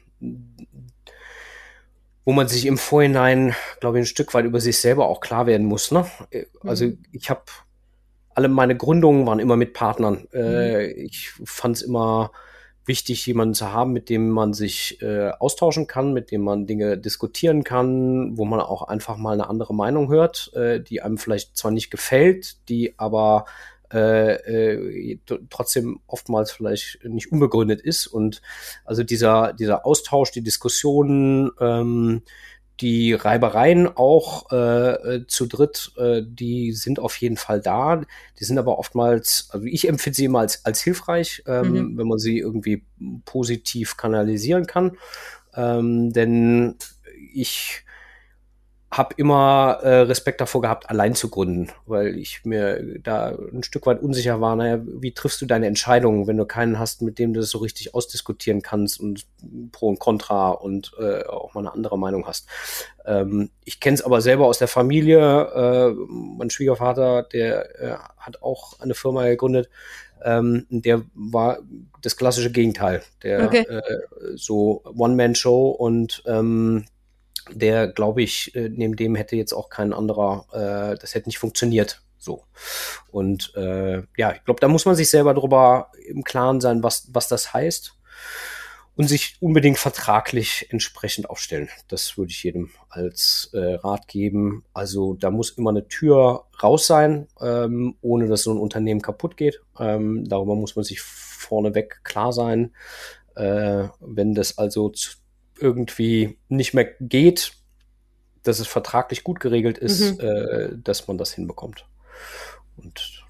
wo 2.26 2.34
man 2.34 2.48
sich 2.48 2.66
im 2.66 2.78
Vorhinein, 2.78 3.56
glaube 3.80 3.98
ich, 3.98 4.04
ein 4.04 4.08
Stück 4.08 4.34
weit 4.34 4.46
über 4.46 4.60
sich 4.60 4.80
selber 4.80 5.08
auch 5.08 5.22
klar 5.22 5.46
werden 5.46 5.66
muss. 5.66 5.92
Ne? 5.92 6.06
Also 6.62 6.88
mhm. 6.88 7.04
ich 7.12 7.30
habe 7.30 7.44
alle 8.34 8.50
meine 8.50 8.76
Gründungen 8.76 9.26
waren 9.26 9.40
immer 9.40 9.56
mit 9.56 9.74
Partnern. 9.74 10.28
Äh, 10.34 10.88
mhm. 10.88 11.06
ich 11.06 11.32
fand 11.46 11.78
es 11.78 11.82
immer 11.82 12.32
wichtig, 12.88 13.26
jemanden 13.26 13.54
zu 13.54 13.72
haben, 13.72 13.94
mit 13.94 14.10
dem 14.10 14.30
man 14.30 14.54
sich 14.54 15.02
äh, 15.02 15.30
austauschen 15.40 15.88
kann, 15.88 16.14
mit 16.14 16.32
dem 16.32 16.42
man 16.42 16.66
Dinge 16.66 16.98
diskutieren 16.98 17.64
kann, 17.64 18.38
wo 18.38 18.46
man 18.46 18.60
auch 18.60 18.84
einfach 18.84 19.18
mal 19.18 19.34
eine 19.34 19.50
andere 19.50 19.76
Meinung 19.76 20.10
hört, 20.10 20.52
äh, 20.54 20.80
die 20.82 21.02
einem 21.02 21.18
vielleicht 21.18 21.58
zwar 21.58 21.72
nicht 21.72 21.92
gefällt, 21.92 22.58
die 22.70 22.98
aber 22.98 23.46
äh, 23.94 25.14
äh, 25.14 25.20
trotzdem 25.50 26.02
oftmals 26.08 26.52
vielleicht 26.52 27.04
nicht 27.04 27.32
unbegründet 27.32 27.82
ist. 27.82 28.08
Und 28.08 28.42
also 28.84 29.04
dieser, 29.04 29.54
dieser 29.54 29.86
Austausch, 29.86 30.32
die 30.32 30.42
Diskussionen, 30.42 31.52
ähm, 31.60 32.24
die 32.80 33.14
Reibereien 33.14 33.88
auch 33.88 34.52
äh, 34.52 35.16
äh, 35.16 35.28
zu 35.28 35.48
dritt, 35.48 35.92
äh, 35.98 36.22
die 36.26 36.74
sind 36.74 37.00
auf 37.00 37.16
jeden 37.18 37.38
Fall 37.38 37.60
da. 37.60 38.02
Die 38.40 38.44
sind 38.44 38.58
aber 38.58 38.78
oftmals, 38.78 39.50
also 39.52 39.66
ich 39.66 39.88
empfinde 39.88 40.16
sie 40.16 40.26
immer 40.26 40.40
als, 40.40 40.64
als 40.66 40.82
hilfreich, 40.82 41.44
ähm, 41.48 41.72
mhm. 41.72 41.98
wenn 41.98 42.08
man 42.08 42.20
sie 42.20 42.38
irgendwie 42.38 42.84
positiv 43.26 43.98
kanalisieren 43.98 44.68
kann. 44.68 44.98
Ähm, 45.56 46.14
denn 46.14 46.76
ich 47.34 47.84
habe 48.90 49.16
immer 49.18 49.80
äh, 49.84 50.00
Respekt 50.02 50.40
davor 50.40 50.62
gehabt, 50.62 50.90
allein 50.90 51.14
zu 51.14 51.30
gründen, 51.30 51.70
weil 51.86 52.18
ich 52.18 52.46
mir 52.46 53.00
da 53.00 53.36
ein 53.54 53.64
Stück 53.64 53.86
weit 53.86 54.02
unsicher 54.02 54.40
war, 54.40 54.56
naja, 54.56 54.80
wie 54.86 55.14
triffst 55.14 55.42
du 55.42 55.46
deine 55.46 55.68
Entscheidungen, 55.68 56.26
wenn 56.26 56.38
du 56.38 56.46
keinen 56.46 56.80
hast, 56.80 57.02
mit 57.02 57.20
dem 57.20 57.34
du 57.34 57.42
das 57.42 57.50
so 57.50 57.58
richtig 57.58 57.94
ausdiskutieren 57.94 58.62
kannst 58.62 59.00
und 59.00 59.26
Pro 59.74 59.90
und 59.90 60.00
Contra 60.00 60.52
und 60.52 60.94
äh, 61.00 61.26
auch 61.26 61.54
mal 61.54 61.62
eine 61.62 61.74
andere 61.74 62.00
Meinung 62.00 62.28
hast. 62.28 62.48
Ähm, 63.06 63.50
ich 63.66 63.82
kenne 63.82 63.96
es 63.96 64.02
aber 64.02 64.22
selber 64.22 64.46
aus 64.46 64.58
der 64.58 64.70
Familie. 64.70 65.20
Äh, 65.20 65.92
mein 65.92 66.50
Schwiegervater, 66.50 67.24
der 67.24 67.82
äh, 67.82 67.98
hat 68.18 68.42
auch 68.42 68.80
eine 68.80 68.94
Firma 68.94 69.26
gegründet. 69.26 69.70
Ähm, 70.24 70.66
der 70.70 71.02
war 71.14 71.60
das 72.02 72.16
klassische 72.16 72.52
Gegenteil. 72.52 73.04
Der 73.22 73.46
okay. 73.46 73.66
äh, 73.68 73.82
so 74.36 74.82
One-Man-Show 74.96 75.70
und 75.72 76.24
ähm, 76.26 76.86
der, 77.52 77.88
glaube 77.88 78.22
ich, 78.22 78.56
äh, 78.56 78.70
neben 78.70 78.96
dem 78.96 79.16
hätte 79.16 79.36
jetzt 79.36 79.54
auch 79.54 79.70
kein 79.70 79.94
anderer, 79.94 80.46
äh, 80.52 80.98
das 81.00 81.16
hätte 81.16 81.30
nicht 81.30 81.40
funktioniert. 81.40 82.02
So. 82.18 82.44
Und 83.12 83.54
äh, 83.56 84.04
ja, 84.18 84.34
ich 84.34 84.44
glaube, 84.44 84.60
da 84.60 84.68
muss 84.68 84.86
man 84.86 84.96
sich 84.96 85.10
selber 85.10 85.34
drüber 85.34 85.92
im 86.08 86.24
Klaren 86.24 86.60
sein, 86.60 86.84
was, 86.84 87.08
was 87.12 87.28
das 87.28 87.54
heißt. 87.54 87.94
Und 88.96 89.08
sich 89.08 89.38
unbedingt 89.42 89.78
vertraglich 89.78 90.68
entsprechend 90.72 91.30
aufstellen. 91.30 91.70
Das 91.88 92.18
würde 92.18 92.32
ich 92.32 92.44
jedem 92.44 92.72
als 92.90 93.52
äh, 93.54 93.76
Rat 93.76 94.08
geben. 94.08 94.66
Also 94.74 95.14
da 95.14 95.30
muss 95.30 95.52
immer 95.52 95.70
eine 95.70 95.88
Tür 95.88 96.46
raus 96.64 96.88
sein, 96.88 97.28
ähm, 97.40 97.96
ohne 98.02 98.28
dass 98.28 98.42
so 98.42 98.52
ein 98.52 98.58
Unternehmen 98.58 99.04
kaputt 99.04 99.38
geht. 99.38 99.62
Ähm, 99.80 100.28
darüber 100.28 100.56
muss 100.56 100.76
man 100.76 100.84
sich 100.84 101.00
vorneweg 101.02 102.04
klar 102.04 102.34
sein. 102.34 102.74
Äh, 103.36 103.90
wenn 104.00 104.34
das 104.34 104.58
also 104.58 104.90
zu, 104.90 105.12
irgendwie 105.60 106.38
nicht 106.50 106.74
mehr 106.74 106.86
geht, 107.00 107.54
dass 108.44 108.60
es 108.60 108.68
vertraglich 108.68 109.24
gut 109.24 109.40
geregelt 109.40 109.78
ist, 109.78 110.22
mhm. 110.22 110.28
äh, 110.28 110.70
dass 110.84 111.08
man 111.08 111.18
das 111.18 111.34
hinbekommt. 111.34 111.86
Und 112.78 113.26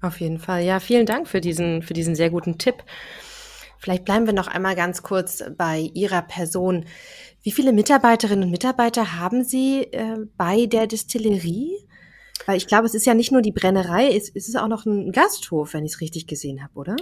auf 0.00 0.20
jeden 0.20 0.40
Fall. 0.40 0.64
Ja, 0.64 0.80
vielen 0.80 1.06
Dank 1.06 1.28
für 1.28 1.40
diesen, 1.40 1.82
für 1.82 1.94
diesen 1.94 2.16
sehr 2.16 2.30
guten 2.30 2.58
Tipp. 2.58 2.82
Vielleicht 3.78 4.04
bleiben 4.04 4.26
wir 4.26 4.32
noch 4.32 4.48
einmal 4.48 4.74
ganz 4.74 5.02
kurz 5.02 5.44
bei 5.56 5.90
Ihrer 5.94 6.22
Person. 6.22 6.86
Wie 7.42 7.52
viele 7.52 7.72
Mitarbeiterinnen 7.72 8.44
und 8.44 8.50
Mitarbeiter 8.50 9.18
haben 9.18 9.44
Sie 9.44 9.82
äh, 9.92 10.18
bei 10.36 10.66
der 10.66 10.86
Distillerie? 10.86 11.76
Weil 12.46 12.56
ich 12.56 12.66
glaube, 12.66 12.86
es 12.86 12.94
ist 12.94 13.06
ja 13.06 13.14
nicht 13.14 13.30
nur 13.30 13.42
die 13.42 13.52
Brennerei, 13.52 14.08
es, 14.08 14.30
es 14.34 14.48
ist 14.48 14.56
auch 14.56 14.68
noch 14.68 14.86
ein 14.86 15.12
Gasthof, 15.12 15.74
wenn 15.74 15.84
ich 15.84 15.92
es 15.92 16.00
richtig 16.00 16.26
gesehen 16.26 16.62
habe, 16.62 16.74
oder? 16.74 16.96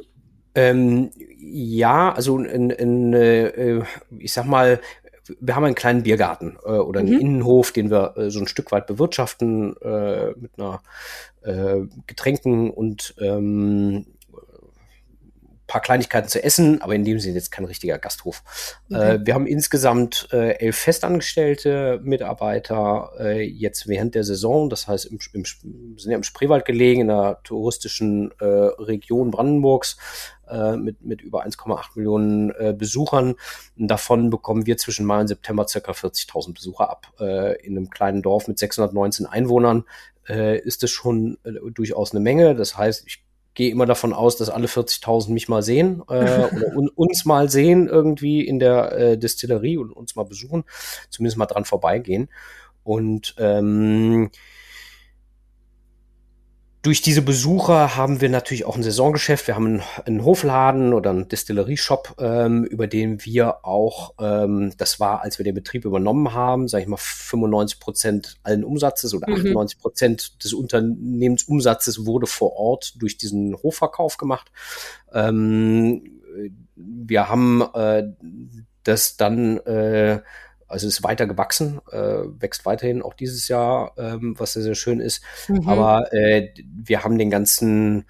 Ähm, 0.55 1.11
ja, 1.39 2.13
also 2.13 2.39
in, 2.39 2.71
in, 2.71 3.13
äh, 3.15 3.83
ich 4.19 4.33
sag 4.33 4.47
mal, 4.47 4.81
wir 5.41 5.55
haben 5.55 5.65
einen 5.65 5.75
kleinen 5.75 6.03
Biergarten 6.03 6.59
äh, 6.65 6.71
oder 6.71 7.01
einen 7.01 7.15
mhm. 7.15 7.21
Innenhof, 7.21 7.73
den 7.73 7.91
wir 7.91 8.17
äh, 8.17 8.31
so 8.31 8.41
ein 8.41 8.49
Stück 8.49 8.73
weit 8.73 8.87
bewirtschaften 8.87 9.77
äh, 9.81 10.33
mit 10.37 10.53
einer 10.59 10.83
äh, 11.43 11.87
Getränken 12.07 12.71
und 12.71 13.15
ähm, 13.21 14.07
paar 15.71 15.81
Kleinigkeiten 15.81 16.29
zu 16.29 16.43
essen, 16.43 16.83
aber 16.83 16.97
in 16.97 17.05
dem 17.05 17.21
Sinne 17.21 17.37
jetzt 17.37 17.53
kein 17.53 17.65
richtiger 17.65 17.97
Gasthof. 17.97 18.43
Okay. 18.91 19.15
Äh, 19.15 19.21
wir 19.25 19.35
haben 19.35 19.47
insgesamt 19.47 20.29
äh, 20.33 20.59
elf 20.59 20.77
festangestellte 20.77 22.01
Mitarbeiter 22.03 23.13
äh, 23.21 23.43
jetzt 23.45 23.87
während 23.87 24.17
der 24.17 24.25
Saison. 24.25 24.69
Das 24.69 24.89
heißt, 24.89 25.07
im, 25.07 25.21
im, 25.33 25.45
sind 25.97 26.11
ja 26.11 26.17
im 26.17 26.25
Spreewald 26.25 26.65
gelegen, 26.65 27.03
in 27.03 27.07
der 27.07 27.39
touristischen 27.45 28.33
äh, 28.41 28.45
Region 28.45 29.31
Brandenburgs 29.31 29.97
äh, 30.51 30.77
mit, 30.77 31.03
mit 31.03 31.23
über 31.23 31.45
1,8 31.45 31.91
Millionen 31.95 32.51
äh, 32.51 32.75
Besuchern. 32.77 33.35
Und 33.79 33.89
davon 33.89 34.31
bekommen 34.31 34.67
wir 34.67 34.77
zwischen 34.77 35.07
Mai 35.07 35.21
und 35.21 35.29
September 35.29 35.67
circa 35.67 35.93
40.000 35.93 36.55
Besucher 36.55 36.91
ab. 36.91 37.13
Äh, 37.19 37.65
in 37.65 37.77
einem 37.77 37.91
kleinen 37.91 38.23
Dorf 38.23 38.49
mit 38.49 38.59
619 38.59 39.27
Einwohnern 39.27 39.85
äh, 40.29 40.59
ist 40.59 40.83
es 40.83 40.91
schon 40.91 41.39
äh, 41.45 41.53
durchaus 41.73 42.13
eine 42.13 42.21
Menge. 42.21 42.55
Das 42.55 42.77
heißt, 42.77 43.05
ich 43.07 43.25
gehe 43.55 43.71
immer 43.71 43.87
davon 43.87 44.13
aus, 44.13 44.37
dass 44.37 44.49
alle 44.49 44.67
40.000 44.67 45.31
mich 45.33 45.49
mal 45.49 45.63
sehen 45.63 46.03
äh, 46.09 46.49
oder 46.55 46.77
un 46.77 46.89
uns 46.89 47.25
mal 47.25 47.51
sehen 47.51 47.89
irgendwie 47.89 48.47
in 48.47 48.59
der 48.59 48.93
äh, 48.93 49.19
Distillerie 49.19 49.77
und 49.77 49.93
uns 49.93 50.17
mal 50.17 50.25
besuchen, 50.25 50.65
zumindest 51.11 51.37
mal 51.37 51.47
dran 51.47 51.65
vorbeigehen. 51.65 52.29
Und 52.83 53.35
ähm, 53.39 54.31
durch 56.83 57.03
diese 57.03 57.21
Besucher 57.21 57.97
haben 57.97 58.23
wir 58.23 58.31
natürlich 58.31 58.65
auch 58.65 58.77
ein 58.77 58.83
Saisongeschäft. 58.83 59.47
Wir 59.47 59.55
haben 59.55 59.67
einen, 59.67 59.83
einen 60.07 60.25
Hofladen 60.25 60.95
oder 60.95 61.11
einen 61.11 61.29
Distillerie-Shop, 61.29 62.17
ähm, 62.19 62.65
über 62.65 62.87
den 62.87 63.23
wir 63.25 63.67
auch, 63.67 64.15
ähm, 64.19 64.73
das 64.79 64.99
war, 64.99 65.21
als 65.21 65.39
wir 65.39 65.45
den 65.45 65.55
Betrieb 65.55 65.85
übernommen 65.85 66.33
haben, 66.33 66.69
sage 66.69 66.83
ich 66.83 66.89
mal, 66.89 66.97
95 66.97 67.81
Prozent 67.81 68.39
allen 68.45 68.65
Umsatzes 68.65 69.13
oder 69.13 69.29
98 69.29 69.77
mhm. 69.77 69.83
Prozent 69.83 70.43
des 70.43 70.55
Unternehmensumsatzes 70.55 72.07
wurde 72.07 72.27
vor 72.27 72.57
Ort 72.57 72.95
durch 72.97 73.19
diesen 73.19 73.55
Hofverkauf 73.63 74.17
gemacht. 74.17 74.51
Ähm, 75.13 76.21
wir 76.77 77.29
haben 77.29 77.63
äh, 77.75 78.05
das 78.85 79.19
dann 79.19 79.59
äh, 79.59 80.23
also 80.71 80.87
ist 80.87 81.03
weiter 81.03 81.27
gewachsen, 81.27 81.81
äh, 81.91 82.23
wächst 82.41 82.65
weiterhin 82.65 83.03
auch 83.03 83.15
dieses 83.15 83.49
Jahr, 83.49 83.93
ähm, 83.99 84.35
was 84.39 84.53
sehr, 84.55 84.63
sehr 84.63 84.75
schön 84.75 85.01
ist. 85.01 85.23
Mhm. 85.49 85.69
Aber 85.69 86.13
äh, 86.13 86.49
wir 86.65 87.05
haben 87.05 87.19
den 87.19 87.31
ganzen 87.31 88.07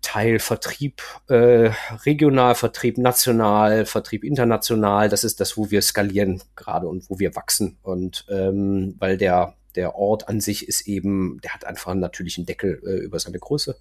Teil 0.00 0.38
Vertrieb, 0.38 1.02
äh, 1.28 1.70
regional, 2.04 2.54
Vertrieb 2.54 2.98
national, 2.98 3.86
Vertrieb 3.86 4.22
international. 4.22 5.08
Das 5.08 5.24
ist 5.24 5.40
das, 5.40 5.56
wo 5.56 5.70
wir 5.70 5.82
skalieren 5.82 6.42
gerade 6.56 6.86
und 6.86 7.08
wo 7.10 7.18
wir 7.18 7.34
wachsen. 7.34 7.78
Und 7.82 8.26
ähm, 8.28 8.94
weil 8.98 9.16
der 9.16 9.54
der 9.76 9.96
Ort 9.96 10.28
an 10.28 10.40
sich 10.40 10.68
ist 10.68 10.86
eben, 10.86 11.40
der 11.42 11.54
hat 11.54 11.64
einfach 11.64 11.92
einen 11.92 12.00
natürlichen 12.00 12.46
Deckel 12.46 12.80
äh, 12.86 13.04
über 13.04 13.18
seine 13.18 13.38
Größe. 13.38 13.76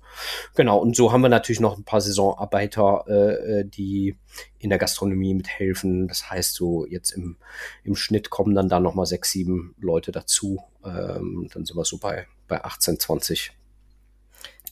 Genau, 0.56 0.80
und 0.80 0.96
so 0.96 1.12
haben 1.12 1.22
wir 1.22 1.30
natürlich 1.30 1.60
noch 1.60 1.78
ein 1.78 1.84
paar 1.84 2.02
Saisonarbeiter, 2.02 3.06
äh, 3.08 3.60
äh, 3.60 3.66
die 3.66 4.16
in 4.60 4.70
der 4.70 4.80
Gastronomie 4.80 5.34
mithelfen. 5.34 6.08
Das 6.08 6.30
heißt, 6.30 6.56
so 6.56 6.86
jetzt 6.86 7.12
im, 7.12 7.38
im 7.84 7.96
Schnitt 7.96 8.30
kommen 8.30 8.56
dann 8.56 8.70
da 8.70 8.80
nochmal 8.80 9.06
sechs, 9.06 9.32
sieben 9.32 9.76
Leute 9.80 10.12
dazu. 10.12 10.64
Ähm, 10.86 11.50
dann 11.54 11.66
sind 11.66 11.76
wir 11.76 11.86
so 11.86 11.98
bei, 11.98 12.28
bei 12.48 12.64
18, 12.64 13.00
20. 13.00 13.52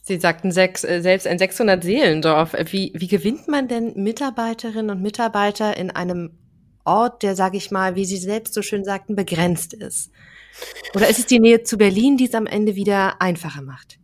Sie 0.03 0.19
sagten 0.19 0.51
sechs, 0.51 0.83
äh, 0.83 1.01
selbst 1.01 1.27
ein 1.27 1.37
600 1.37 1.83
Seelendorf. 1.83 2.53
Wie, 2.71 2.91
wie 2.95 3.07
gewinnt 3.07 3.47
man 3.47 3.67
denn 3.67 3.93
Mitarbeiterinnen 3.95 4.89
und 4.89 5.01
Mitarbeiter 5.01 5.77
in 5.77 5.91
einem 5.91 6.37
Ort, 6.83 7.23
der, 7.23 7.35
sage 7.35 7.57
ich 7.57 7.71
mal, 7.71 7.95
wie 7.95 8.05
Sie 8.05 8.17
selbst 8.17 8.53
so 8.53 8.61
schön 8.61 8.83
sagten, 8.83 9.15
begrenzt 9.15 9.73
ist? 9.73 10.11
Oder 10.95 11.07
ist 11.07 11.19
es 11.19 11.25
die 11.25 11.39
Nähe 11.39 11.63
zu 11.63 11.77
Berlin, 11.77 12.17
die 12.17 12.25
es 12.25 12.33
am 12.33 12.45
Ende 12.45 12.75
wieder 12.75 13.21
einfacher 13.21 13.61
macht? 13.61 14.00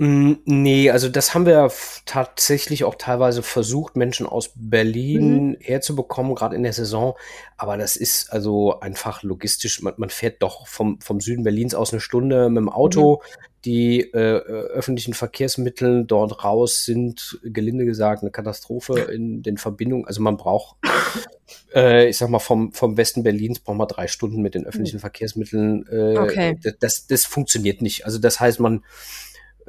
Mm, 0.00 0.36
nee, 0.46 0.88
also 0.88 1.10
das 1.10 1.34
haben 1.34 1.44
wir 1.44 1.70
tatsächlich 2.06 2.84
auch 2.84 2.94
teilweise 2.94 3.42
versucht, 3.42 3.96
Menschen 3.96 4.26
aus 4.26 4.52
Berlin 4.54 5.48
mhm. 5.48 5.56
herzubekommen, 5.60 6.34
gerade 6.34 6.56
in 6.56 6.62
der 6.62 6.72
Saison. 6.72 7.18
Aber 7.58 7.76
das 7.76 7.96
ist 7.96 8.32
also 8.32 8.80
einfach 8.80 9.22
logistisch. 9.22 9.82
Man, 9.82 9.92
man, 9.98 10.08
fährt 10.08 10.42
doch 10.42 10.66
vom, 10.66 10.98
vom 11.02 11.20
Süden 11.20 11.44
Berlins 11.44 11.74
aus 11.74 11.92
eine 11.92 12.00
Stunde 12.00 12.48
mit 12.48 12.62
dem 12.62 12.70
Auto. 12.70 13.16
Mhm. 13.16 13.42
Die 13.66 14.00
äh, 14.00 14.16
öffentlichen 14.16 15.12
Verkehrsmittel 15.12 16.06
dort 16.06 16.44
raus 16.44 16.86
sind, 16.86 17.38
gelinde 17.42 17.84
gesagt, 17.84 18.22
eine 18.22 18.30
Katastrophe 18.30 19.00
in 19.00 19.42
den 19.42 19.58
Verbindungen. 19.58 20.06
Also 20.06 20.22
man 20.22 20.38
braucht, 20.38 20.76
äh, 21.74 22.08
ich 22.08 22.16
sag 22.16 22.30
mal, 22.30 22.38
vom, 22.38 22.72
vom 22.72 22.96
Westen 22.96 23.22
Berlins 23.22 23.58
braucht 23.58 23.76
man 23.76 23.86
drei 23.86 24.06
Stunden 24.06 24.40
mit 24.40 24.54
den 24.54 24.64
öffentlichen 24.64 24.96
mhm. 24.96 25.00
Verkehrsmitteln. 25.00 25.86
Äh, 25.92 26.16
okay. 26.16 26.58
das, 26.80 27.06
das 27.06 27.26
funktioniert 27.26 27.82
nicht. 27.82 28.06
Also 28.06 28.18
das 28.18 28.40
heißt, 28.40 28.60
man 28.60 28.82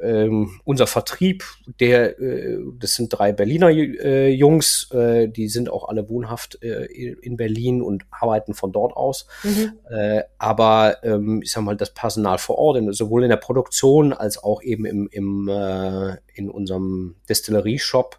ähm, 0.00 0.60
unser 0.64 0.86
Vertrieb, 0.86 1.44
der, 1.80 2.18
äh, 2.18 2.58
das 2.78 2.94
sind 2.94 3.08
drei 3.08 3.32
Berliner 3.32 3.70
äh, 3.70 4.28
Jungs, 4.28 4.90
äh, 4.92 5.28
die 5.28 5.48
sind 5.48 5.70
auch 5.70 5.88
alle 5.88 6.08
wohnhaft 6.08 6.62
äh, 6.62 6.84
in 6.84 7.36
Berlin 7.36 7.82
und 7.82 8.04
arbeiten 8.10 8.54
von 8.54 8.72
dort 8.72 8.96
aus. 8.96 9.26
Mhm. 9.42 9.72
Äh, 9.90 10.22
aber 10.38 10.98
ähm, 11.02 11.40
ich 11.42 11.52
sag 11.52 11.62
mal, 11.62 11.76
das 11.76 11.94
Personal 11.94 12.38
vor 12.38 12.58
Ort, 12.58 12.78
in, 12.78 12.92
sowohl 12.92 13.24
in 13.24 13.30
der 13.30 13.36
Produktion 13.36 14.12
als 14.12 14.42
auch 14.42 14.62
eben 14.62 14.84
im, 14.84 15.08
im 15.10 15.48
äh, 15.48 16.16
in 16.34 16.48
unserem 16.48 17.16
Destillerie-Shop, 17.28 18.18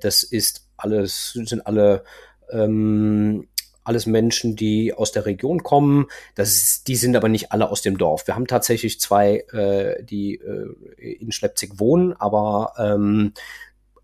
das 0.00 0.22
ist 0.22 0.68
alles, 0.76 1.32
sind 1.32 1.66
alle 1.66 2.04
ähm, 2.50 3.48
alles 3.84 4.06
Menschen, 4.06 4.56
die 4.56 4.92
aus 4.92 5.12
der 5.12 5.26
Region 5.26 5.62
kommen. 5.62 6.06
Das 6.34 6.50
ist, 6.50 6.88
die 6.88 6.96
sind 6.96 7.16
aber 7.16 7.28
nicht 7.28 7.52
alle 7.52 7.70
aus 7.70 7.82
dem 7.82 7.98
Dorf. 7.98 8.26
Wir 8.26 8.34
haben 8.34 8.46
tatsächlich 8.46 8.98
zwei, 9.00 9.44
äh, 9.52 10.02
die 10.02 10.36
äh, 10.36 11.12
in 11.20 11.32
Schleppzig 11.32 11.78
wohnen, 11.78 12.14
aber 12.14 12.72
ähm, 12.78 13.32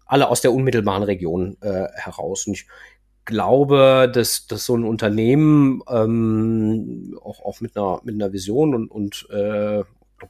alle 0.07 0.29
aus 0.29 0.41
der 0.41 0.53
unmittelbaren 0.53 1.03
Region 1.03 1.57
äh, 1.61 1.87
heraus. 1.95 2.47
Und 2.47 2.55
ich 2.55 2.67
glaube, 3.25 4.11
dass, 4.13 4.47
dass 4.47 4.67
so 4.67 4.77
ein 4.77 4.85
Unternehmen 4.85 5.83
ähm, 5.89 7.19
auch, 7.23 7.41
auch 7.45 7.61
mit 7.61 7.77
einer 7.77 8.01
mit 8.05 8.15
einer 8.15 8.33
Vision 8.33 8.75
und, 8.75 8.91
und 8.91 9.29
äh, 9.31 9.83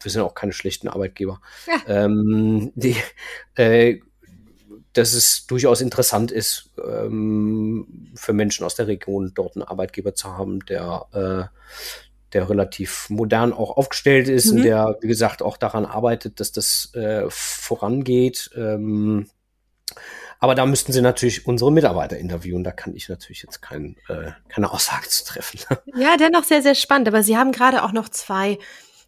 wir 0.02 0.10
sind 0.10 0.22
auch 0.22 0.34
keine 0.34 0.52
schlechten 0.52 0.88
Arbeitgeber. 0.88 1.40
Ja. 1.66 2.04
Ähm, 2.04 2.72
die, 2.74 2.96
äh, 3.56 4.00
dass 4.92 5.12
es 5.12 5.46
durchaus 5.46 5.81
interessant 5.81 6.33
ist, 6.33 6.70
ähm, 6.85 8.11
für 8.14 8.33
Menschen 8.33 8.64
aus 8.64 8.74
der 8.74 8.88
Region 8.88 9.33
dort 9.35 9.57
einen 9.57 9.62
Arbeitgeber 9.62 10.14
zu 10.14 10.37
haben, 10.37 10.64
der, 10.66 11.07
äh, 11.12 11.57
der 12.33 12.48
relativ 12.48 13.09
modern 13.09 13.53
auch 13.53 13.76
aufgestellt 13.76 14.29
ist 14.29 14.50
mhm. 14.50 14.57
und 14.57 14.62
der, 14.64 14.98
wie 15.00 15.09
gesagt, 15.09 15.42
auch 15.42 15.57
daran 15.57 15.85
arbeitet, 15.85 16.40
dass 16.40 16.53
das 16.53 16.92
äh, 16.94 17.26
vorangeht. 17.29 18.50
Ähm, 18.57 19.26
aber 20.40 20.55
da 20.55 20.64
müssten 20.64 20.92
Sie 20.92 21.03
natürlich 21.03 21.46
unsere 21.46 21.70
Mitarbeiter 21.70 22.16
interviewen. 22.16 22.64
Da 22.64 22.72
kann 22.72 22.96
ich 22.96 23.11
natürlich 23.11 23.42
jetzt 23.42 23.61
kein, 23.61 23.96
äh, 24.09 24.31
keine 24.48 24.72
Aussage 24.72 25.07
zu 25.09 25.24
treffen. 25.24 25.61
Ja, 25.94 26.16
dennoch 26.16 26.44
sehr, 26.44 26.62
sehr 26.62 26.74
spannend. 26.74 27.09
Aber 27.09 27.22
Sie 27.22 27.37
haben 27.37 27.53
gerade 27.53 27.83
auch 27.83 27.92
noch 27.92 28.09
zwei 28.09 28.59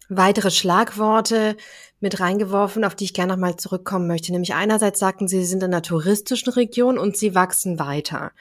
weitere 0.09 0.51
Schlagworte 0.51 1.55
mit 1.99 2.19
reingeworfen, 2.19 2.83
auf 2.83 2.95
die 2.95 3.05
ich 3.05 3.13
gerne 3.13 3.33
nochmal 3.33 3.55
zurückkommen 3.55 4.07
möchte. 4.07 4.31
Nämlich 4.31 4.53
einerseits 4.53 4.99
sagten 4.99 5.27
Sie, 5.27 5.39
Sie 5.39 5.45
sind 5.45 5.63
in 5.63 5.73
einer 5.73 5.81
touristischen 5.81 6.51
Region 6.51 6.97
und 6.97 7.15
Sie 7.17 7.33
wachsen 7.33 7.79
weiter. 7.79 8.31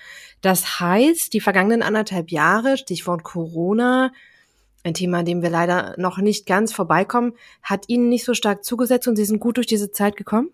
Das 0.41 0.81
heißt, 0.81 1.33
die 1.33 1.41
vergangenen 1.41 1.83
anderthalb 1.83 2.31
Jahre, 2.31 2.77
Stichwort 2.77 3.23
Corona, 3.23 4.13
ein 4.85 4.95
Thema, 4.95 5.21
an 5.21 5.27
dem 5.27 5.43
wir 5.43 5.51
leider 5.51 5.95
noch 5.97 6.19
nicht 6.19 6.45
ganz 6.47 6.73
vorbeikommen, 6.73 7.35
hat 7.63 7.85
Ihnen 7.87 8.09
nicht 8.09 8.25
so 8.25 8.35
stark 8.35 8.65
zugesetzt 8.65 9.07
und 9.07 9.17
Sie 9.17 9.25
sind 9.25 9.39
gut 9.39 9.57
durch 9.57 9.69
diese 9.69 9.93
Zeit 9.93 10.17
gekommen? 10.17 10.51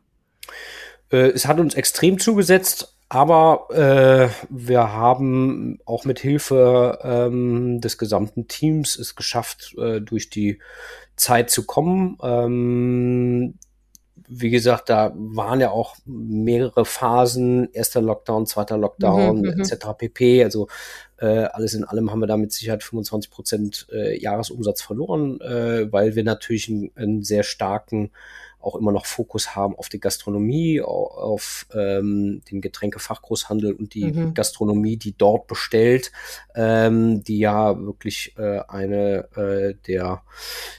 Äh, 1.11 1.31
es 1.31 1.47
hat 1.47 1.59
uns 1.59 1.75
extrem 1.75 2.19
zugesetzt, 2.19 2.95
aber 3.09 3.69
äh, 3.71 4.29
wir 4.51 4.93
haben 4.93 5.79
auch 5.87 6.05
mit 6.05 6.19
Hilfe 6.19 6.99
ähm, 7.03 7.81
des 7.81 7.97
gesamten 7.97 8.49
Teams 8.49 8.97
es 8.99 9.17
geschafft, 9.17 9.75
äh, 9.79 10.01
durch 10.01 10.29
die 10.29 10.59
Zeit 11.17 11.51
zu 11.51 11.65
kommen. 11.65 12.19
Ähm, 12.23 13.55
wie 14.31 14.51
gesagt, 14.51 14.91
da 14.91 15.13
waren 15.15 15.61
ja 15.61 15.71
auch 15.71 15.97
mehrere 16.05 16.85
Phasen, 16.85 17.73
erster 17.73 18.03
Lockdown, 18.03 18.47
zweiter 18.47 18.77
Lockdown, 18.77 19.39
mhm, 19.41 19.55
mhm. 19.55 19.61
etc. 19.61 19.87
pp. 19.97 20.45
Also 20.45 20.69
äh, 21.17 21.45
alles 21.45 21.73
in 21.73 21.85
allem 21.85 22.11
haben 22.11 22.21
wir 22.21 22.27
da 22.27 22.37
mit 22.37 22.53
Sicherheit 22.53 22.83
25 22.83 23.31
Prozent 23.31 23.87
äh, 23.91 24.21
Jahresumsatz 24.21 24.83
verloren, 24.83 25.41
äh, 25.41 25.91
weil 25.91 26.15
wir 26.15 26.25
natürlich 26.25 26.69
einen, 26.69 26.91
einen 26.95 27.25
sehr 27.25 27.43
starken 27.43 28.11
auch 28.69 28.77
immer 28.77 28.93
noch 28.93 29.07
Fokus 29.07 29.57
haben 29.57 29.77
auf 29.77 29.89
die 29.89 30.01
Gastronomie, 30.01 30.81
auf 30.81 31.67
ähm, 31.75 32.43
den 32.51 32.61
Getränkefachgroßhandel 32.61 33.73
und 33.73 33.95
die 33.95 34.13
mhm. 34.13 34.35
Gastronomie, 34.35 34.97
die 34.97 35.17
dort 35.17 35.47
bestellt, 35.47 36.13
ähm, 36.55 37.23
die 37.25 37.39
ja 37.39 37.79
wirklich 37.79 38.35
äh, 38.37 38.61
eine 38.69 39.29
äh, 39.37 39.75
der, 39.87 40.23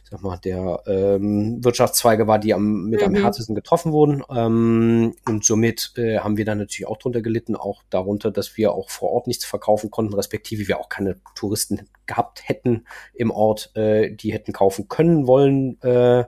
sag 0.10 0.22
mal, 0.22 0.38
der 0.38 0.84
ähm, 0.86 1.64
Wirtschaftszweige 1.64 2.28
war, 2.28 2.40
die 2.40 2.54
am, 2.54 2.86
mit 2.86 3.02
mhm. 3.02 3.08
am 3.08 3.16
härtesten 3.16 3.56
getroffen 3.56 3.92
wurden. 3.92 4.24
Ähm, 4.30 5.16
und 5.28 5.44
somit 5.44 5.94
äh, 5.98 6.20
haben 6.20 6.38
wir 6.38 6.46
dann 6.46 6.60
natürlich 6.60 6.88
auch 6.88 6.98
drunter 6.98 7.22
gelitten, 7.22 7.56
auch 7.56 7.84
darunter, 7.90 8.32
dass 8.32 8.58
wir 8.58 8.74
auch 8.74 8.90
vor 8.90 9.12
Ort 9.12 9.28
nichts 9.28 9.46
verkaufen 9.46 9.90
konnten, 9.90 10.14
respektive 10.14 10.68
wir 10.68 10.80
auch 10.80 10.90
keine 10.90 11.18
Touristen 11.36 11.90
gehabt 12.10 12.42
hätten 12.44 12.86
im 13.14 13.32
Ort, 13.32 13.72
äh, 13.76 14.12
die 14.12 14.34
hätten 14.34 14.52
kaufen 14.52 14.90
können 14.90 15.28
wollen. 15.28 15.80
Äh, 15.82 16.26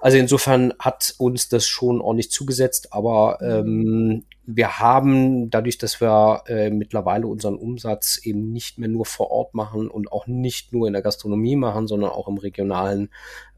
also 0.00 0.18
insofern 0.18 0.74
hat 0.78 1.14
uns 1.16 1.48
das 1.48 1.66
schon 1.66 2.00
ordentlich 2.02 2.30
zugesetzt, 2.30 2.92
aber 2.92 3.38
ähm, 3.40 4.24
wir 4.46 4.78
haben 4.78 5.50
dadurch, 5.50 5.76
dass 5.76 6.00
wir 6.00 6.42
äh, 6.46 6.70
mittlerweile 6.70 7.26
unseren 7.26 7.56
Umsatz 7.56 8.20
eben 8.22 8.52
nicht 8.52 8.78
mehr 8.78 8.88
nur 8.88 9.04
vor 9.04 9.30
Ort 9.30 9.54
machen 9.54 9.88
und 9.88 10.12
auch 10.12 10.28
nicht 10.28 10.72
nur 10.72 10.86
in 10.86 10.92
der 10.92 11.02
Gastronomie 11.02 11.56
machen, 11.56 11.88
sondern 11.88 12.10
auch 12.10 12.28
im 12.28 12.38
regionalen 12.38 13.10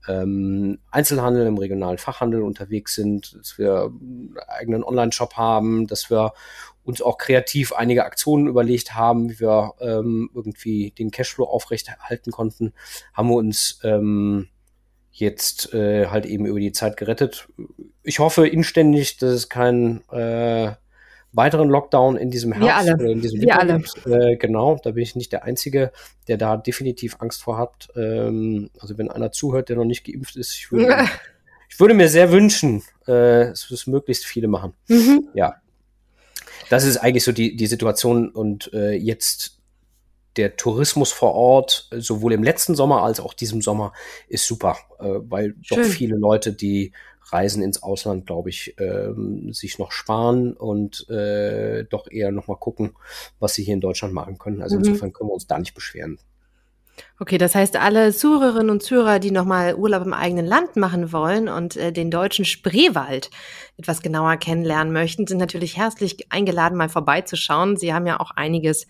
ähm, 0.08 0.78
Einzelhandel, 0.90 1.46
im 1.46 1.58
regionalen 1.58 1.98
Fachhandel 1.98 2.42
unterwegs 2.42 2.94
sind, 2.94 3.36
dass 3.38 3.58
wir 3.58 3.92
einen 3.92 4.34
eigenen 4.48 4.82
Online-Shop 4.82 5.34
haben, 5.34 5.86
dass 5.86 6.08
wir 6.08 6.32
uns 6.84 7.02
auch 7.02 7.18
kreativ 7.18 7.74
einige 7.74 8.06
Aktionen 8.06 8.46
überlegt 8.46 8.94
haben, 8.94 9.28
wie 9.28 9.40
wir 9.40 9.74
ähm, 9.80 10.30
irgendwie 10.34 10.92
den 10.92 11.10
Cashflow 11.10 11.44
aufrechterhalten 11.44 12.32
konnten, 12.32 12.72
haben 13.12 13.28
wir 13.28 13.36
uns 13.36 13.78
ähm, 13.84 14.48
jetzt 15.20 15.72
äh, 15.74 16.06
halt 16.06 16.26
eben 16.26 16.46
über 16.46 16.60
die 16.60 16.72
Zeit 16.72 16.96
gerettet. 16.96 17.48
Ich 18.02 18.18
hoffe 18.18 18.46
inständig, 18.46 19.16
dass 19.18 19.30
es 19.30 19.48
keinen 19.48 20.08
äh, 20.10 20.72
weiteren 21.32 21.68
Lockdown 21.68 22.16
in 22.16 22.30
diesem 22.30 22.52
Herbst 22.52 22.92
oder 22.94 23.10
in 23.10 23.20
diesem 23.20 23.40
Wir 23.40 23.58
alle. 23.58 23.82
Äh, 24.06 24.36
genau, 24.36 24.78
da 24.82 24.92
bin 24.92 25.02
ich 25.02 25.14
nicht 25.14 25.32
der 25.32 25.44
Einzige, 25.44 25.92
der 26.26 26.36
da 26.36 26.56
definitiv 26.56 27.16
Angst 27.20 27.42
vor 27.42 27.58
hat. 27.58 27.88
Ähm, 27.96 28.70
also 28.78 28.96
wenn 28.98 29.10
einer 29.10 29.30
zuhört, 29.30 29.68
der 29.68 29.76
noch 29.76 29.84
nicht 29.84 30.04
geimpft 30.04 30.36
ist, 30.36 30.54
ich 30.54 30.72
würde, 30.72 31.04
ich 31.68 31.78
würde 31.78 31.94
mir 31.94 32.08
sehr 32.08 32.32
wünschen, 32.32 32.82
äh, 33.06 33.48
dass 33.50 33.70
es 33.70 33.86
möglichst 33.86 34.24
viele 34.24 34.48
machen. 34.48 34.74
Mhm. 34.88 35.28
Ja. 35.34 35.56
Das 36.70 36.84
ist 36.84 36.98
eigentlich 36.98 37.24
so 37.24 37.32
die, 37.32 37.56
die 37.56 37.66
Situation 37.66 38.28
und 38.28 38.72
äh, 38.72 38.92
jetzt 38.92 39.57
der 40.38 40.56
Tourismus 40.56 41.12
vor 41.12 41.34
Ort, 41.34 41.88
sowohl 41.92 42.32
im 42.32 42.42
letzten 42.42 42.74
Sommer 42.74 43.02
als 43.02 43.20
auch 43.20 43.34
diesem 43.34 43.60
Sommer, 43.60 43.92
ist 44.28 44.46
super, 44.46 44.76
äh, 45.00 45.18
weil 45.28 45.54
Schön. 45.62 45.82
doch 45.82 45.84
viele 45.84 46.16
Leute, 46.16 46.52
die 46.52 46.92
Reisen 47.30 47.62
ins 47.62 47.82
Ausland, 47.82 48.26
glaube 48.26 48.48
ich, 48.48 48.74
ähm, 48.78 49.52
sich 49.52 49.78
noch 49.78 49.92
sparen 49.92 50.54
und 50.54 51.08
äh, 51.10 51.84
doch 51.84 52.10
eher 52.10 52.32
noch 52.32 52.46
mal 52.46 52.56
gucken, 52.56 52.94
was 53.38 53.54
sie 53.54 53.64
hier 53.64 53.74
in 53.74 53.80
Deutschland 53.80 54.14
machen 54.14 54.38
können. 54.38 54.62
Also 54.62 54.76
mhm. 54.76 54.84
insofern 54.84 55.12
können 55.12 55.28
wir 55.28 55.34
uns 55.34 55.46
da 55.46 55.58
nicht 55.58 55.74
beschweren. 55.74 56.18
Okay, 57.20 57.38
das 57.38 57.54
heißt, 57.54 57.76
alle 57.76 58.12
Zuhörerinnen 58.12 58.70
und 58.70 58.82
Zuhörer, 58.82 59.18
die 59.18 59.30
nochmal 59.30 59.74
Urlaub 59.74 60.04
im 60.04 60.14
eigenen 60.14 60.46
Land 60.46 60.76
machen 60.76 61.12
wollen 61.12 61.48
und 61.48 61.76
äh, 61.76 61.92
den 61.92 62.10
deutschen 62.10 62.44
Spreewald 62.44 63.30
etwas 63.76 64.02
genauer 64.02 64.36
kennenlernen 64.36 64.92
möchten, 64.92 65.26
sind 65.26 65.38
natürlich 65.38 65.76
herzlich 65.76 66.32
eingeladen, 66.32 66.76
mal 66.76 66.88
vorbeizuschauen. 66.88 67.76
Sie 67.76 67.92
haben 67.92 68.06
ja 68.06 68.18
auch 68.18 68.32
einiges 68.32 68.86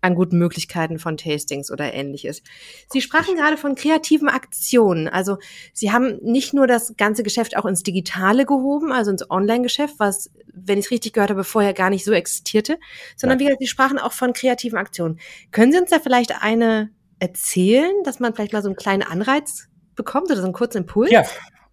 an 0.00 0.14
guten 0.14 0.38
Möglichkeiten 0.38 0.98
von 0.98 1.16
Tastings 1.16 1.70
oder 1.70 1.92
ähnliches. 1.92 2.42
Sie 2.90 3.00
sprachen 3.00 3.36
gerade 3.36 3.56
von 3.56 3.74
kreativen 3.74 4.28
Aktionen. 4.28 5.08
Also 5.08 5.38
Sie 5.72 5.92
haben 5.92 6.18
nicht 6.22 6.54
nur 6.54 6.66
das 6.66 6.94
ganze 6.96 7.22
Geschäft 7.22 7.56
auch 7.56 7.66
ins 7.66 7.82
Digitale 7.82 8.46
gehoben, 8.46 8.92
also 8.92 9.10
ins 9.10 9.30
Online-Geschäft, 9.30 9.94
was, 9.98 10.30
wenn 10.52 10.78
ich 10.78 10.86
es 10.86 10.90
richtig 10.90 11.12
gehört 11.12 11.30
habe, 11.30 11.44
vorher 11.44 11.74
gar 11.74 11.90
nicht 11.90 12.04
so 12.04 12.12
existierte, 12.12 12.78
sondern 13.16 13.38
wie 13.38 13.44
gesagt, 13.44 13.60
Sie 13.60 13.68
sprachen 13.68 13.98
auch 13.98 14.12
von 14.12 14.32
kreativen 14.32 14.78
Aktionen. 14.78 15.18
Können 15.50 15.72
Sie 15.72 15.78
uns 15.78 15.90
da 15.90 15.98
vielleicht 15.98 16.42
eine 16.42 16.90
erzählen, 17.18 17.92
dass 18.04 18.18
man 18.18 18.34
vielleicht 18.34 18.52
mal 18.52 18.62
so 18.62 18.68
einen 18.68 18.76
kleinen 18.76 19.02
Anreiz 19.02 19.68
bekommt 19.94 20.30
oder 20.30 20.40
so 20.40 20.44
einen 20.44 20.54
kurzen 20.54 20.78
Impuls? 20.78 21.10
Ja, 21.10 21.24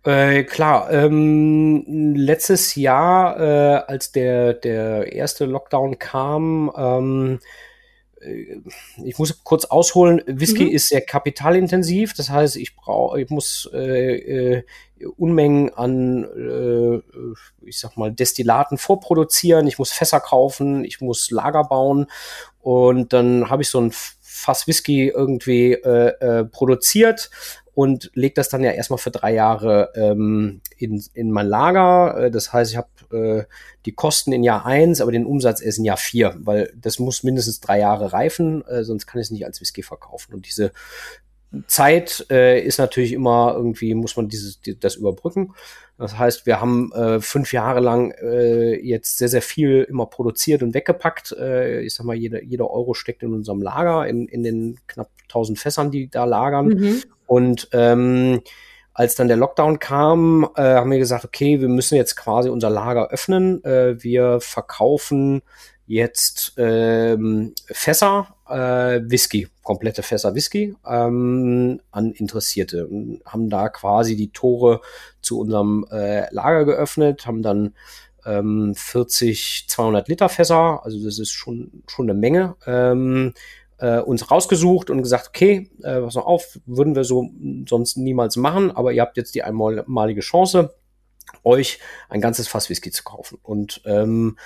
äh, 0.03 0.43
klar, 0.43 0.91
ähm, 0.91 2.13
letztes 2.15 2.75
Jahr, 2.75 3.39
äh, 3.39 3.83
als 3.87 4.11
der, 4.11 4.53
der 4.53 5.11
erste 5.11 5.45
Lockdown 5.45 5.99
kam, 5.99 6.71
ähm, 6.77 7.39
äh, 7.39 7.45
ich 9.03 9.19
muss 9.19 9.43
kurz 9.43 9.65
ausholen, 9.65 10.21
Whisky 10.25 10.65
mhm. 10.65 10.71
ist 10.71 10.89
sehr 10.89 11.01
kapitalintensiv, 11.01 12.13
das 12.13 12.29
heißt, 12.29 12.55
ich 12.57 12.75
brauche, 12.75 13.21
ich 13.21 13.29
muss 13.29 13.69
äh, 13.73 14.57
äh, 14.57 14.63
Unmengen 15.17 15.73
an, 15.75 16.23
äh, 16.23 17.01
ich 17.65 17.79
sag 17.79 17.97
mal, 17.97 18.11
Destillaten 18.11 18.77
vorproduzieren, 18.77 19.67
ich 19.67 19.77
muss 19.77 19.91
Fässer 19.91 20.19
kaufen, 20.19 20.83
ich 20.83 21.01
muss 21.01 21.29
Lager 21.29 21.63
bauen. 21.63 22.07
Und 22.61 23.13
dann 23.13 23.49
habe 23.49 23.61
ich 23.61 23.69
so 23.69 23.79
ein 23.79 23.91
Fass 24.21 24.67
Whisky 24.67 25.09
irgendwie 25.09 25.73
äh, 25.73 26.13
äh, 26.19 26.45
produziert 26.45 27.29
und 27.77 28.09
lege 28.15 28.33
das 28.33 28.49
dann 28.49 28.63
ja 28.63 28.71
erstmal 28.71 28.97
für 28.97 29.11
drei 29.11 29.35
Jahre 29.35 29.91
ähm, 29.93 30.61
in, 30.79 31.03
in 31.13 31.29
mein 31.29 31.45
Lager. 31.45 32.23
Äh, 32.23 32.31
das 32.31 32.51
heißt, 32.51 32.71
ich 32.71 32.77
habe 32.77 32.89
äh, 33.15 33.43
die 33.85 33.91
Kosten 33.91 34.33
in 34.33 34.43
Jahr 34.43 34.65
eins, 34.65 34.99
aber 34.99 35.11
den 35.11 35.27
Umsatz 35.27 35.61
erst 35.61 35.77
in 35.77 35.85
Jahr 35.85 35.97
vier, 35.97 36.35
weil 36.39 36.73
das 36.75 36.97
muss 36.97 37.21
mindestens 37.21 37.59
drei 37.59 37.77
Jahre 37.77 38.13
reifen, 38.13 38.65
äh, 38.65 38.83
sonst 38.83 39.05
kann 39.05 39.21
ich 39.21 39.27
es 39.27 39.31
nicht 39.31 39.45
als 39.45 39.61
Whisky 39.61 39.83
verkaufen. 39.83 40.33
Und 40.33 40.47
diese 40.47 40.71
Zeit 41.67 42.25
äh, 42.31 42.59
ist 42.65 42.79
natürlich 42.79 43.13
immer 43.13 43.53
irgendwie, 43.55 43.93
muss 43.93 44.17
man 44.17 44.27
dieses, 44.27 44.59
die, 44.59 44.79
das 44.79 44.95
überbrücken. 44.95 45.53
Das 45.99 46.17
heißt, 46.17 46.47
wir 46.47 46.59
haben 46.59 46.91
äh, 46.93 47.19
fünf 47.19 47.53
Jahre 47.53 47.79
lang 47.79 48.09
äh, 48.23 48.73
jetzt 48.83 49.19
sehr, 49.19 49.29
sehr 49.29 49.43
viel 49.43 49.83
immer 49.83 50.07
produziert 50.07 50.63
und 50.63 50.73
weggepackt. 50.73 51.31
Äh, 51.33 51.81
ich 51.81 51.93
sag 51.93 52.07
mal, 52.07 52.15
jeder, 52.15 52.41
jeder 52.41 52.71
Euro 52.71 52.95
steckt 52.95 53.21
in 53.21 53.35
unserem 53.35 53.61
Lager, 53.61 54.07
in, 54.07 54.27
in 54.27 54.41
den 54.41 54.79
knapp 54.87 55.11
1000 55.25 55.59
Fässern, 55.59 55.91
die 55.91 56.09
da 56.09 56.25
lagern. 56.25 56.69
Mhm. 56.69 57.03
Und 57.27 57.69
ähm, 57.73 58.41
als 58.93 59.13
dann 59.13 59.27
der 59.27 59.37
Lockdown 59.37 59.77
kam, 59.77 60.49
äh, 60.55 60.61
haben 60.61 60.89
wir 60.89 60.97
gesagt, 60.97 61.23
okay, 61.23 61.61
wir 61.61 61.69
müssen 61.69 61.95
jetzt 61.95 62.15
quasi 62.15 62.49
unser 62.49 62.71
Lager 62.71 63.09
öffnen. 63.09 63.63
Äh, 63.63 64.01
wir 64.01 64.41
verkaufen 64.41 65.43
jetzt 65.85 66.53
ähm, 66.57 67.53
Fässer 67.67 68.35
äh, 68.49 69.01
Whisky, 69.09 69.47
komplette 69.61 70.01
Fässer 70.01 70.33
Whisky 70.33 70.75
ähm, 70.85 71.79
an 71.91 72.11
Interessierte. 72.11 72.87
Und 72.87 73.21
haben 73.25 73.49
da 73.49 73.69
quasi 73.69 74.15
die 74.15 74.31
Tore 74.31 74.81
zu 75.21 75.39
unserem 75.39 75.85
äh, 75.91 76.33
Lager 76.33 76.65
geöffnet, 76.65 77.27
haben 77.27 77.43
dann 77.43 77.75
ähm, 78.25 78.73
40 78.75 79.65
200 79.67 80.07
Liter 80.07 80.29
Fässer, 80.29 80.83
also 80.83 81.03
das 81.03 81.19
ist 81.19 81.31
schon 81.31 81.83
schon 81.87 82.09
eine 82.09 82.19
Menge. 82.19 82.55
Ähm, 82.65 83.33
äh, 83.79 83.99
uns 83.99 84.29
rausgesucht 84.31 84.89
und 84.89 85.01
gesagt, 85.01 85.29
okay, 85.29 85.69
äh, 85.83 86.01
pass 86.01 86.15
mal 86.15 86.21
auf, 86.21 86.59
würden 86.65 86.95
wir 86.95 87.03
so 87.03 87.29
sonst 87.67 87.97
niemals 87.97 88.35
machen, 88.35 88.71
aber 88.71 88.91
ihr 88.91 89.01
habt 89.01 89.17
jetzt 89.17 89.35
die 89.35 89.43
einmalige 89.43 90.21
Chance, 90.21 90.75
euch 91.43 91.79
ein 92.09 92.21
ganzes 92.21 92.47
Fass 92.47 92.69
Whisky 92.69 92.91
zu 92.91 93.03
kaufen. 93.03 93.37
Und 93.43 93.81
ähm, 93.85 94.37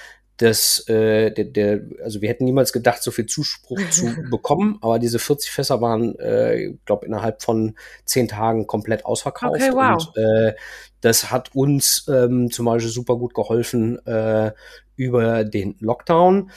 das, 0.41 0.88
äh, 0.88 1.32
der, 1.32 1.46
der, 1.46 1.82
also 2.04 2.22
wir 2.22 2.30
hätten 2.30 2.46
niemals 2.46 2.74
gedacht, 2.74 3.04
so 3.04 3.12
viel 3.12 3.28
Zuspruch 3.28 3.80
zu 3.91 4.15
bekommen, 4.30 4.80
aber 4.82 4.98
diese 4.98 5.20
40 5.20 5.52
Fässer 5.52 5.82
waren, 5.82 6.17
äh, 6.20 6.74
glaube 6.86 7.06
innerhalb 7.06 7.44
von 7.44 7.76
zehn 8.06 8.28
Tagen 8.28 8.65
komplett 8.65 9.06
ausverkauft. 9.06 9.62
Okay, 9.62 9.72
wow. 9.74 10.04
Und 10.04 10.17
äh, 10.17 10.56
das 11.02 11.32
hat 11.32 11.56
uns 11.56 12.08
ähm, 12.08 12.50
zum 12.52 12.65
Beispiel 12.65 12.91
super 12.91 13.17
gut 13.17 13.34
geholfen 13.34 14.04
äh, 14.06 14.52
über 14.96 15.44
den 15.44 15.76
Lockdown. 15.80 16.52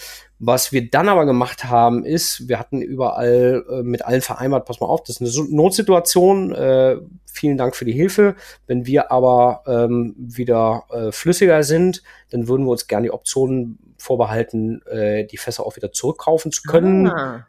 Was 0.46 0.72
wir 0.72 0.90
dann 0.90 1.09
aber 1.09 1.24
gemacht 1.24 1.64
haben, 1.64 2.04
ist, 2.04 2.48
wir 2.48 2.59
hatten 2.59 2.83
überall 2.83 3.64
äh, 3.70 3.83
mit 3.83 4.04
allen 4.04 4.20
vereinbart, 4.20 4.66
pass 4.66 4.78
mal 4.78 4.88
auf, 4.88 5.02
das 5.02 5.18
ist 5.18 5.38
eine 5.38 5.48
Notsituation, 5.57 6.52
äh, 6.54 6.96
vielen 7.24 7.57
Dank 7.57 7.74
für 7.74 7.87
die 7.87 7.92
Hilfe. 7.92 8.37
Wenn 8.66 8.85
wir 8.85 9.11
aber 9.11 9.62
ähm, 9.66 10.14
wieder 10.18 10.85
äh, 10.90 11.12
flüssiger 11.12 11.62
sind, 11.62 12.02
dann 12.30 12.46
würden 12.46 12.66
wir 12.66 12.72
uns 12.72 12.88
gerne 12.88 13.07
die 13.07 13.11
Optionen 13.11 13.78
vorbehalten, 13.96 14.83
äh, 14.83 15.24
die 15.24 15.38
Fässer 15.38 15.64
auch 15.64 15.76
wieder 15.76 15.92
zurückkaufen 15.92 16.52
zu 16.52 16.62
können. 16.64 17.09
Ah. 17.09 17.46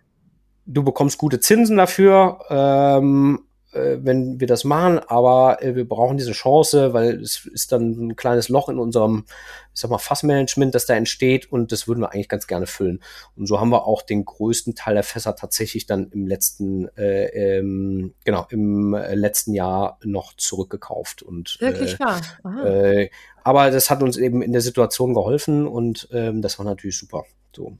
Du 0.65 0.81
bekommst 0.81 1.17
gute 1.17 1.41
Zinsen 1.41 1.75
dafür. 1.75 2.39
Ähm, 2.49 3.41
äh, 3.76 4.00
wenn 4.02 4.40
wir 4.40 4.48
das 4.48 4.64
machen, 4.64 5.00
aber 5.00 5.62
äh, 5.62 5.76
wir 5.76 5.88
brauchen 5.88 6.18
diese 6.18 6.32
Chance, 6.32 6.94
weil 6.94 7.22
es 7.22 7.46
ist 7.46 7.72
dann 7.72 7.92
ein 7.92 8.16
kleines 8.16 8.50
Loch 8.50 8.70
in 8.70 8.80
unserem, 8.80 9.26
ich 9.74 9.82
sag 9.82 9.92
mal, 9.92 9.98
Fassmanagement, 9.98 10.74
das 10.74 10.86
da 10.86 10.96
entsteht 10.96 11.52
und 11.52 11.72
das 11.72 11.88
würden 11.88 12.00
wir 12.02 12.14
eigentlich 12.14 12.30
ganz 12.30 12.48
gerne 12.48 12.68
füllen. 12.68 13.02
Und 13.36 13.48
so 13.48 13.60
haben 13.60 13.70
wir 13.70 13.86
auch 13.86 14.02
den 14.02 14.26
größten 14.26 14.76
Teil 14.76 14.96
der 14.96 15.04
Fässer 15.04 15.36
tatsächlich 15.36 15.86
dann 15.86 16.10
im 16.12 16.26
letzten, 16.26 16.88
äh, 16.98 17.58
ähm, 17.58 18.14
genau, 18.24 18.46
im 18.50 18.94
äh, 18.94 19.14
letzten 19.16 19.54
Jahr 19.54 20.00
noch 20.04 20.34
zurückgekauft. 20.36 21.22
Und, 21.22 21.58
Wirklich 21.60 21.96
äh, 21.96 22.00
wahr? 22.00 22.66
Äh, 22.66 23.10
aber 23.44 23.72
das 23.72 23.90
hat 23.90 24.02
uns 24.02 24.18
eben 24.18 24.42
in 24.42 24.54
der 24.54 24.62
Situation 24.62 25.14
geholfen 25.14 25.68
und 25.68 26.08
ähm, 26.12 26.42
das 26.42 26.58
war 26.58 26.66
natürlich 26.66 26.98
super. 26.98 27.26
So. 27.56 27.78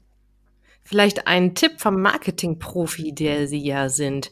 Vielleicht 0.84 1.26
ein 1.26 1.56
Tipp 1.56 1.80
vom 1.80 2.00
Marketing-Profi, 2.00 3.12
der 3.12 3.48
Sie 3.48 3.58
ja 3.58 3.88
sind. 3.88 4.30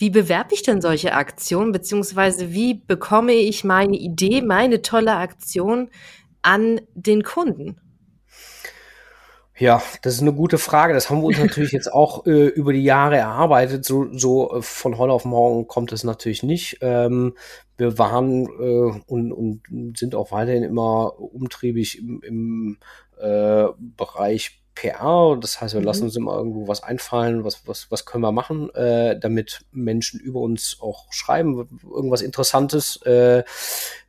Wie 0.00 0.08
bewerbe 0.08 0.54
ich 0.54 0.62
denn 0.62 0.80
solche 0.80 1.12
Aktionen, 1.12 1.72
beziehungsweise 1.72 2.54
wie 2.54 2.72
bekomme 2.72 3.34
ich 3.34 3.64
meine 3.64 3.98
Idee, 3.98 4.40
meine 4.40 4.80
tolle 4.80 5.16
Aktion 5.16 5.90
an 6.40 6.80
den 6.94 7.22
Kunden? 7.22 7.78
Ja, 9.58 9.82
das 10.00 10.14
ist 10.14 10.22
eine 10.22 10.32
gute 10.32 10.56
Frage. 10.56 10.94
Das 10.94 11.10
haben 11.10 11.20
wir 11.20 11.26
uns 11.26 11.38
natürlich 11.38 11.72
jetzt 11.72 11.92
auch 11.92 12.24
äh, 12.24 12.46
über 12.46 12.72
die 12.72 12.82
Jahre 12.82 13.18
erarbeitet. 13.18 13.84
So, 13.84 14.06
so 14.10 14.56
äh, 14.56 14.62
von 14.62 14.96
heute 14.96 15.12
auf 15.12 15.26
morgen 15.26 15.68
kommt 15.68 15.92
es 15.92 16.02
natürlich 16.02 16.42
nicht. 16.42 16.78
Ähm, 16.80 17.34
wir 17.76 17.98
waren 17.98 18.46
äh, 18.46 19.02
und, 19.06 19.32
und 19.32 19.98
sind 19.98 20.14
auch 20.14 20.32
weiterhin 20.32 20.62
immer 20.62 21.20
umtriebig 21.20 21.98
im, 21.98 22.22
im 22.22 22.78
äh, 23.20 23.66
Bereich 23.78 24.59
PR. 24.80 25.36
Das 25.40 25.60
heißt, 25.60 25.74
wir 25.74 25.80
mhm. 25.80 25.86
lassen 25.86 26.04
uns 26.04 26.16
immer 26.16 26.36
irgendwo 26.36 26.68
was 26.68 26.82
einfallen, 26.82 27.44
was, 27.44 27.66
was, 27.66 27.90
was 27.90 28.06
können 28.06 28.22
wir 28.22 28.32
machen, 28.32 28.74
äh, 28.74 29.18
damit 29.18 29.64
Menschen 29.72 30.20
über 30.20 30.40
uns 30.40 30.78
auch 30.80 31.12
schreiben, 31.12 31.80
irgendwas 31.82 32.22
Interessantes. 32.22 32.96
Äh, 33.02 33.44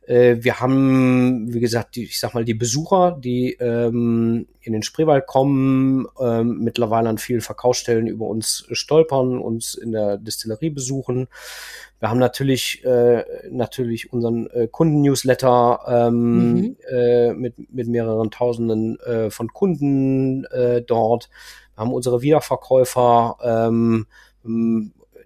wir 0.06 0.58
haben, 0.58 1.54
wie 1.54 1.60
gesagt, 1.60 1.94
die, 1.94 2.04
ich 2.04 2.18
sag 2.18 2.34
mal, 2.34 2.44
die 2.44 2.54
Besucher, 2.54 3.16
die 3.18 3.52
ähm, 3.60 4.48
in 4.60 4.72
den 4.72 4.82
Spreewald 4.82 5.26
kommen, 5.26 6.06
ähm, 6.20 6.58
mittlerweile 6.58 7.08
an 7.08 7.18
vielen 7.18 7.40
Verkaufsstellen 7.40 8.08
über 8.08 8.26
uns 8.26 8.66
stolpern, 8.72 9.38
uns 9.38 9.74
in 9.74 9.92
der 9.92 10.18
Distillerie 10.18 10.70
besuchen. 10.70 11.28
Wir 12.02 12.10
haben 12.10 12.18
natürlich 12.18 12.84
äh, 12.84 13.24
natürlich 13.48 14.12
unseren 14.12 14.48
äh, 14.48 14.66
Kunden-Newsletter 14.66 15.80
ähm, 15.86 16.54
mhm. 16.54 16.76
äh, 16.90 17.32
mit, 17.32 17.72
mit 17.72 17.86
mehreren 17.86 18.32
Tausenden 18.32 18.98
äh, 19.00 19.30
von 19.30 19.52
Kunden 19.52 20.44
äh, 20.46 20.82
dort. 20.82 21.30
Wir 21.76 21.82
haben 21.82 21.92
unsere 21.92 22.22
Wiederverkäufer, 22.22 23.36
ähm, 23.40 24.06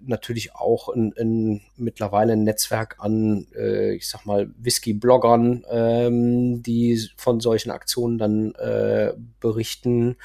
natürlich 0.07 0.55
auch 0.55 0.89
ein, 0.89 1.13
ein, 1.17 1.61
mittlerweile 1.75 2.33
ein 2.33 2.43
Netzwerk 2.43 2.97
an, 2.99 3.47
äh, 3.55 3.93
ich 3.95 4.07
sag 4.07 4.25
mal, 4.25 4.49
Whisky-Bloggern, 4.57 5.65
ähm, 5.69 6.63
die 6.63 6.99
von 7.15 7.39
solchen 7.39 7.71
Aktionen 7.71 8.17
dann 8.17 8.55
äh, 8.55 9.13
berichten. 9.39 10.17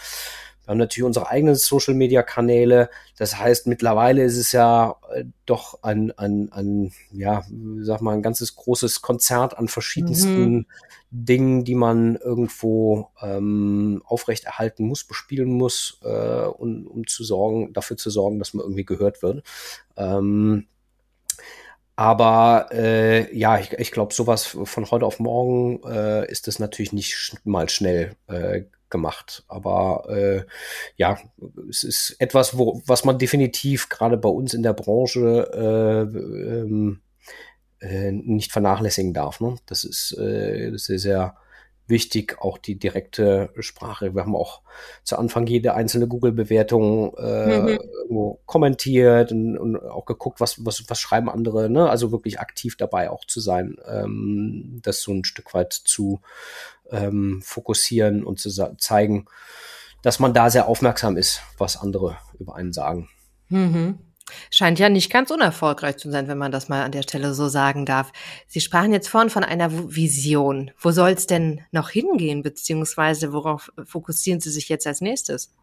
Wir 0.65 0.71
haben 0.71 0.79
natürlich 0.79 1.07
unsere 1.07 1.29
eigenen 1.29 1.57
Social-Media-Kanäle. 1.57 2.89
Das 3.19 3.39
heißt, 3.39 3.67
mittlerweile 3.67 4.23
ist 4.23 4.37
es 4.37 4.53
ja 4.53 4.97
äh, 5.13 5.25
doch 5.45 5.83
ein, 5.83 6.13
ein, 6.19 6.53
ein, 6.53 6.93
ja, 7.11 7.43
sag 7.81 8.01
mal, 8.01 8.15
ein 8.15 8.23
ganzes 8.23 8.55
großes 8.55 9.03
Konzert 9.03 9.59
an 9.59 9.69
verschiedensten 9.69 10.53
mhm. 10.55 10.67
Dingen, 11.11 11.65
die 11.65 11.75
man 11.75 12.17
irgendwo 12.17 13.09
ähm, 13.21 14.03
aufrechterhalten 14.07 14.87
muss, 14.87 15.05
bespielen 15.05 15.51
muss, 15.51 15.99
äh, 16.05 16.47
um, 16.47 16.87
um 16.87 17.07
zu 17.07 17.25
sorgen, 17.25 17.73
dafür 17.73 17.97
zu 17.97 18.11
sorgen, 18.11 18.39
dass 18.39 18.55
man 18.55 18.65
irgendwie 18.65 18.85
gehört 18.85 19.23
wird. 19.23 19.43
Ähm, 19.97 20.67
aber 21.97 22.69
äh, 22.73 23.37
ja, 23.37 23.59
ich, 23.59 23.73
ich 23.73 23.93
glaube, 23.93 24.15
sowas 24.15 24.47
von 24.47 24.91
heute 24.91 25.05
auf 25.05 25.19
morgen 25.19 25.83
äh, 25.85 26.31
ist 26.31 26.47
das 26.47 26.59
natürlich 26.59 26.93
nicht 26.93 27.15
sch 27.15 27.35
mal 27.45 27.69
schnell 27.69 28.17
äh, 28.29 28.63
gemacht. 28.93 29.43
Aber 29.49 30.09
äh, 30.09 30.45
ja, 30.97 31.19
es 31.69 31.83
ist 31.83 32.15
etwas, 32.21 32.57
wo, 32.57 32.81
was 32.87 33.05
man 33.05 33.19
definitiv 33.19 33.89
gerade 33.89 34.17
bei 34.17 34.29
uns 34.29 34.55
in 34.55 34.63
der 34.63 34.75
Branche 34.75 35.51
äh, 35.53 36.17
ähm, 36.17 37.01
äh, 37.81 38.13
nicht 38.13 38.53
vernachlässigen 38.53 39.13
darf. 39.13 39.41
Ne? 39.41 39.57
Das 39.67 39.83
ist, 39.83 40.17
äh, 40.17 40.71
ist 40.71 40.87
sehr 40.87 41.37
wichtig, 41.87 42.37
auch 42.41 42.59
die 42.59 42.79
direkte 42.79 43.51
Sprache. 43.59 44.15
Wir 44.15 44.23
haben 44.23 44.37
auch 44.37 44.63
zu 45.03 45.19
Anfang 45.19 45.47
jede 45.47 45.75
einzelne 45.75 46.09
Google-Bewertung 46.09 47.15
äh, 47.17 47.77
mhm. 48.09 48.37
kommentiert 48.47 49.33
und, 49.33 49.59
und, 49.59 49.77
auch 49.77 50.07
geguckt, 50.07 50.41
was, 50.41 50.65
was, 50.65 50.85
was 50.89 51.01
schreiben 51.01 51.29
andere, 51.29 51.69
ne? 51.69 51.89
Also 51.89 52.13
wirklich 52.13 52.41
aktiv 52.41 52.77
dabei 52.77 53.11
auch 53.11 53.25
zu 53.25 53.41
sein, 53.41 53.77
ähm, 53.87 54.81
das 54.83 55.03
so 55.03 55.13
ein 55.13 55.25
Stück 55.25 55.55
weit 55.55 55.73
zu 55.73 56.21
ähm, 56.93 57.43
fokussieren 57.45 58.25
und 58.25 58.39
zu 58.39 58.51
zeigen, 58.77 59.27
dass 60.03 60.19
man 60.19 60.35
da 60.35 60.51
sehr 60.51 60.69
aufmerksam 60.69 61.17
ist, 61.17 61.41
was 61.59 61.77
andere 61.77 62.19
über 62.39 62.57
einen 62.57 62.73
sagen. 62.73 63.09
Mhm. 63.49 63.99
Scheint 64.51 64.79
ja 64.79 64.89
nicht 64.89 65.11
ganz 65.11 65.31
unerfolgreich 65.31 65.97
zu 65.97 66.11
sein, 66.11 66.29
wenn 66.29 66.39
man 66.39 66.53
das 66.53 66.69
mal 66.69 66.83
an 66.85 66.93
der 66.93 67.03
Stelle 67.03 67.35
so 67.35 67.49
sagen 67.49 67.85
darf. 67.85 68.13
Sie 68.47 68.61
sprachen 68.61 68.93
jetzt 68.93 69.09
vorhin 69.09 69.31
von 69.31 69.45
einer 69.45 69.95
Vision. 69.95 70.71
Wo 70.79 70.91
soll 70.91 71.11
es 71.11 71.27
denn 71.27 71.61
noch 71.71 71.91
hingehen, 71.91 72.43
beziehungsweise 72.43 73.33
worauf 73.33 73.73
fokussieren 73.85 74.41
Sie 74.41 74.51
sich 74.51 74.69
jetzt 74.69 74.87
als 74.87 75.01
nächstes? 75.01 75.55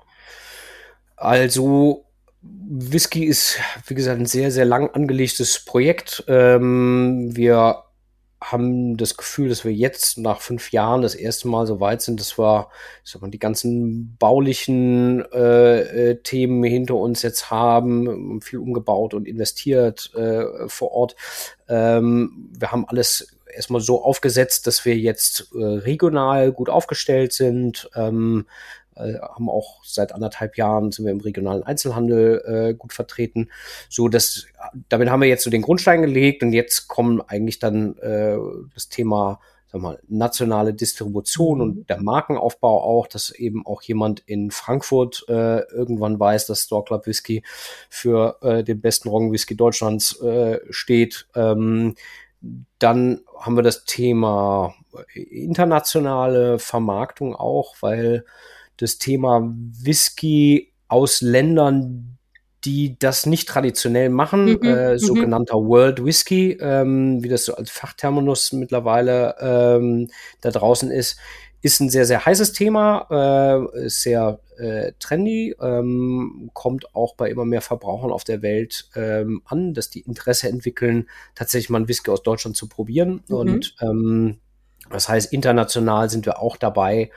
Also 1.16 2.06
Whisky 2.42 3.26
ist, 3.26 3.58
wie 3.88 3.96
gesagt, 3.96 4.20
ein 4.20 4.26
sehr, 4.26 4.52
sehr 4.52 4.66
lang 4.66 4.90
angelegtes 4.90 5.66
Projekt. 5.66 6.24
Ähm, 6.28 7.36
wir 7.36 7.84
haben 8.42 8.96
das 8.96 9.18
Gefühl, 9.18 9.50
dass 9.50 9.66
wir 9.66 9.74
jetzt 9.74 10.18
nach 10.18 10.40
fünf 10.40 10.72
Jahren 10.72 11.02
das 11.02 11.14
erste 11.14 11.48
Mal 11.50 11.68
so 11.68 11.80
weit 11.80 12.02
sind, 12.02 12.20
dass 12.20 12.40
wir 12.40 12.70
ich 13.04 13.12
sag 13.12 13.22
mal, 13.22 13.32
die 13.32 13.40
ganzen 13.40 14.16
baulichen 14.18 15.26
äh, 15.34 16.12
äh, 16.12 16.22
Themen 16.22 16.64
hinter 16.64 16.96
uns 16.96 17.22
jetzt 17.22 17.52
haben, 17.52 18.42
viel 18.42 18.60
umgebaut 18.60 19.14
und 19.14 19.28
investiert 19.28 20.12
äh, 20.16 20.68
vor 20.68 20.92
Ort. 20.92 21.16
Ähm, 21.68 22.50
wir 22.58 22.72
haben 22.72 22.86
alles 22.88 23.36
erstmal 23.54 23.82
so 23.82 24.04
aufgesetzt, 24.04 24.68
dass 24.68 24.86
wir 24.86 24.98
jetzt 24.98 25.50
äh, 25.54 25.64
regional 25.64 26.52
gut 26.52 26.70
aufgestellt 26.70 27.34
sind. 27.34 27.90
Ähm, 27.96 28.46
äh, 29.00 29.20
haben 29.20 29.50
auch 29.50 29.84
seit 29.84 30.14
anderthalb 30.14 30.58
Jahren 30.58 30.92
sind 30.92 31.06
wir 31.06 31.12
im 31.12 31.22
regionalen 31.22 31.64
Einzelhandel 31.64 32.44
äh, 32.46 32.74
gut 32.74 32.94
vertreten. 32.94 33.50
So, 33.90 34.08
dass 34.08 34.48
damit 34.90 35.10
haben 35.10 35.22
wir 35.22 35.30
jetzt 35.30 35.44
so 35.44 35.50
den 35.50 35.62
Grundstein 35.62 36.02
gelegt 36.02 36.44
und 36.44 36.54
jetzt 36.54 36.88
kommen 36.88 37.22
eigentlich 37.22 37.60
dann 37.60 37.98
äh, 37.98 38.38
das 38.74 38.90
Thema 38.90 39.40
sag 39.72 39.82
mal, 39.82 40.00
nationale 40.08 40.74
Distribution 40.74 41.62
und 41.62 41.76
mhm. 41.76 41.86
der 41.88 42.02
Markenaufbau 42.02 42.82
auch, 42.82 43.08
dass 43.08 43.30
eben 43.30 43.66
auch 43.66 43.82
jemand 43.84 44.22
in 44.22 44.52
Frankfurt 44.52 45.26
äh, 45.28 45.60
irgendwann 45.72 46.20
weiß, 46.20 46.48
dass 46.48 46.64
Store 46.64 46.84
Club 46.84 47.06
Whisky 47.06 47.44
für 47.90 48.38
äh, 48.42 48.64
den 48.64 48.82
besten 48.82 49.10
Roggenwhisky 49.10 49.56
Deutschlands 49.56 50.20
äh, 50.22 50.60
steht. 50.72 51.28
Ähm, 51.36 51.96
dann 52.80 53.22
haben 53.38 53.58
wir 53.58 53.64
das 53.64 53.84
Thema 53.84 54.74
internationale 55.14 56.58
Vermarktung 56.58 57.36
auch, 57.36 57.76
weil 57.82 58.26
das 58.80 58.98
Thema 58.98 59.54
Whisky 59.82 60.74
aus 60.88 61.22
Ländern, 61.22 62.18
die 62.66 62.98
das 63.00 63.26
nicht 63.26 63.48
traditionell 63.48 64.10
machen, 64.10 64.46
mhm, 64.46 64.60
äh, 64.64 64.94
mhm. 64.94 65.00
sogenannter 65.00 65.56
World 65.56 66.04
Whisky, 66.04 66.58
ähm, 66.60 67.24
wie 67.24 67.30
das 67.30 67.46
so 67.46 67.56
als 67.56 67.70
Fachterminus 67.70 68.52
mittlerweile 68.52 69.36
ähm, 69.40 70.10
da 70.42 70.52
draußen 70.52 70.92
ist, 70.92 71.18
ist 71.62 71.82
ein 71.82 71.90
sehr, 71.90 72.06
sehr 72.06 72.26
heißes 72.26 72.54
Thema, 72.54 73.08
äh, 73.12 73.86
ist 73.86 74.02
sehr 74.02 74.40
äh, 74.58 74.94
trendy, 75.00 75.56
ähm, 75.62 76.50
kommt 76.54 76.96
auch 76.96 77.16
bei 77.16 77.30
immer 77.30 77.46
mehr 77.46 77.62
Verbrauchern 77.62 78.12
auf 78.12 78.24
der 78.24 78.42
Welt 78.42 78.90
ähm, 78.96 79.42
an, 79.46 79.74
dass 79.74 79.90
die 79.90 80.02
Interesse 80.02 80.48
entwickeln, 80.48 81.10
tatsächlich 81.36 81.70
mal 81.70 81.82
ein 81.82 81.88
Whisky 81.88 82.12
aus 82.12 82.24
Deutschland 82.24 82.56
zu 82.56 82.68
probieren. 82.70 83.24
Mhm. 83.28 83.36
Und 83.36 83.76
ähm, 83.82 84.40
das 84.90 85.10
heißt, 85.10 85.34
international 85.34 86.10
sind 86.10 86.26
wir 86.26 86.42
auch 86.42 86.58
dabei, 86.58 87.12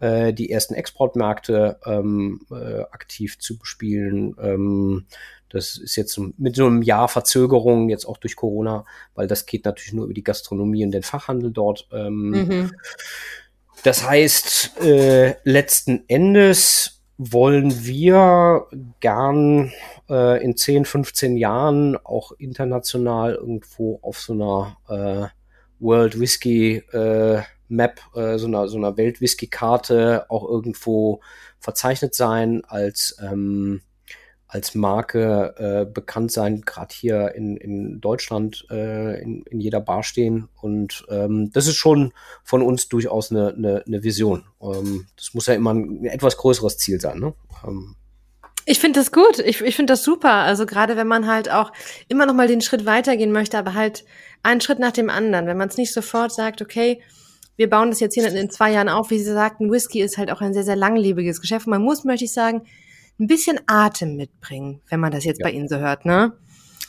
äh, 0.00 0.32
die 0.32 0.50
ersten 0.50 0.74
Exportmärkte 0.74 1.78
ähm, 1.86 2.40
äh, 2.50 2.80
aktiv 2.90 3.38
zu 3.38 3.58
bespielen. 3.58 4.34
Ähm, 4.40 5.06
das 5.48 5.76
ist 5.76 5.96
jetzt 5.96 6.18
mit 6.38 6.56
so 6.56 6.66
einem 6.66 6.82
Jahr 6.82 7.08
Verzögerung, 7.08 7.88
jetzt 7.88 8.06
auch 8.06 8.16
durch 8.16 8.36
Corona, 8.36 8.84
weil 9.14 9.26
das 9.26 9.46
geht 9.46 9.64
natürlich 9.64 9.92
nur 9.92 10.04
über 10.04 10.14
die 10.14 10.24
Gastronomie 10.24 10.84
und 10.84 10.92
den 10.92 11.02
Fachhandel 11.02 11.50
dort. 11.50 11.88
Ähm, 11.92 12.30
mhm. 12.30 12.70
Das 13.82 14.06
heißt, 14.08 14.80
äh, 14.80 15.34
letzten 15.44 16.04
Endes 16.08 17.02
wollen 17.18 17.84
wir 17.84 18.66
gern 19.00 19.72
äh, 20.08 20.42
in 20.42 20.56
10, 20.56 20.84
15 20.84 21.36
Jahren 21.36 21.96
auch 21.96 22.32
international 22.32 23.34
irgendwo 23.34 23.98
auf 24.02 24.20
so 24.20 24.32
einer 24.32 24.76
äh, 24.88 25.28
World 25.78 26.18
Whisky 26.18 26.76
äh, 26.92 27.42
Map, 27.70 28.00
äh, 28.14 28.38
so 28.38 28.46
einer, 28.46 28.68
so 28.68 28.76
einer 28.76 28.96
Welt-Whisky-Karte 28.96 30.26
auch 30.28 30.48
irgendwo 30.48 31.20
verzeichnet 31.58 32.14
sein, 32.14 32.62
als, 32.66 33.16
ähm, 33.22 33.82
als 34.46 34.74
Marke 34.74 35.54
äh, 35.58 35.90
bekannt 35.90 36.32
sein, 36.32 36.62
gerade 36.62 36.94
hier 36.94 37.34
in, 37.34 37.56
in 37.56 38.00
Deutschland 38.00 38.66
äh, 38.70 39.22
in, 39.22 39.42
in 39.44 39.60
jeder 39.60 39.80
Bar 39.80 40.02
stehen. 40.02 40.48
Und 40.60 41.06
ähm, 41.08 41.52
das 41.52 41.66
ist 41.66 41.76
schon 41.76 42.12
von 42.42 42.62
uns 42.62 42.88
durchaus 42.88 43.30
eine, 43.30 43.54
eine, 43.54 43.84
eine 43.86 44.02
Vision. 44.02 44.44
Ähm, 44.60 45.06
das 45.16 45.34
muss 45.34 45.46
ja 45.46 45.54
immer 45.54 45.72
ein 45.72 46.04
etwas 46.04 46.36
größeres 46.36 46.78
Ziel 46.78 47.00
sein. 47.00 47.20
Ne? 47.20 47.34
Ähm, 47.64 47.94
ich 48.66 48.78
finde 48.78 49.00
das 49.00 49.12
gut. 49.12 49.38
Ich, 49.38 49.60
ich 49.60 49.76
finde 49.76 49.92
das 49.92 50.04
super. 50.04 50.32
Also 50.32 50.66
gerade 50.66 50.96
wenn 50.96 51.08
man 51.08 51.26
halt 51.26 51.50
auch 51.50 51.72
immer 52.08 52.26
noch 52.26 52.34
mal 52.34 52.46
den 52.46 52.60
Schritt 52.60 52.86
weitergehen 52.86 53.32
möchte, 53.32 53.58
aber 53.58 53.74
halt 53.74 54.04
einen 54.42 54.60
Schritt 54.60 54.78
nach 54.78 54.92
dem 54.92 55.10
anderen. 55.10 55.46
Wenn 55.46 55.56
man 55.56 55.68
es 55.68 55.76
nicht 55.76 55.92
sofort 55.92 56.32
sagt, 56.32 56.62
okay, 56.62 57.02
wir 57.60 57.68
bauen 57.68 57.90
das 57.90 58.00
jetzt 58.00 58.14
hier 58.14 58.26
in 58.26 58.48
zwei 58.48 58.72
Jahren 58.72 58.88
auf. 58.88 59.10
Wie 59.10 59.18
Sie 59.18 59.30
sagten, 59.30 59.70
Whisky 59.70 60.00
ist 60.00 60.16
halt 60.16 60.30
auch 60.30 60.40
ein 60.40 60.54
sehr, 60.54 60.62
sehr 60.62 60.76
langlebiges 60.76 61.42
Geschäft. 61.42 61.66
Man 61.66 61.82
muss, 61.82 62.04
möchte 62.04 62.24
ich 62.24 62.32
sagen, 62.32 62.62
ein 63.18 63.26
bisschen 63.26 63.60
Atem 63.66 64.16
mitbringen, 64.16 64.80
wenn 64.88 64.98
man 64.98 65.12
das 65.12 65.24
jetzt 65.24 65.40
ja. 65.40 65.46
bei 65.46 65.52
Ihnen 65.52 65.68
so 65.68 65.76
hört, 65.76 66.06
ne? 66.06 66.32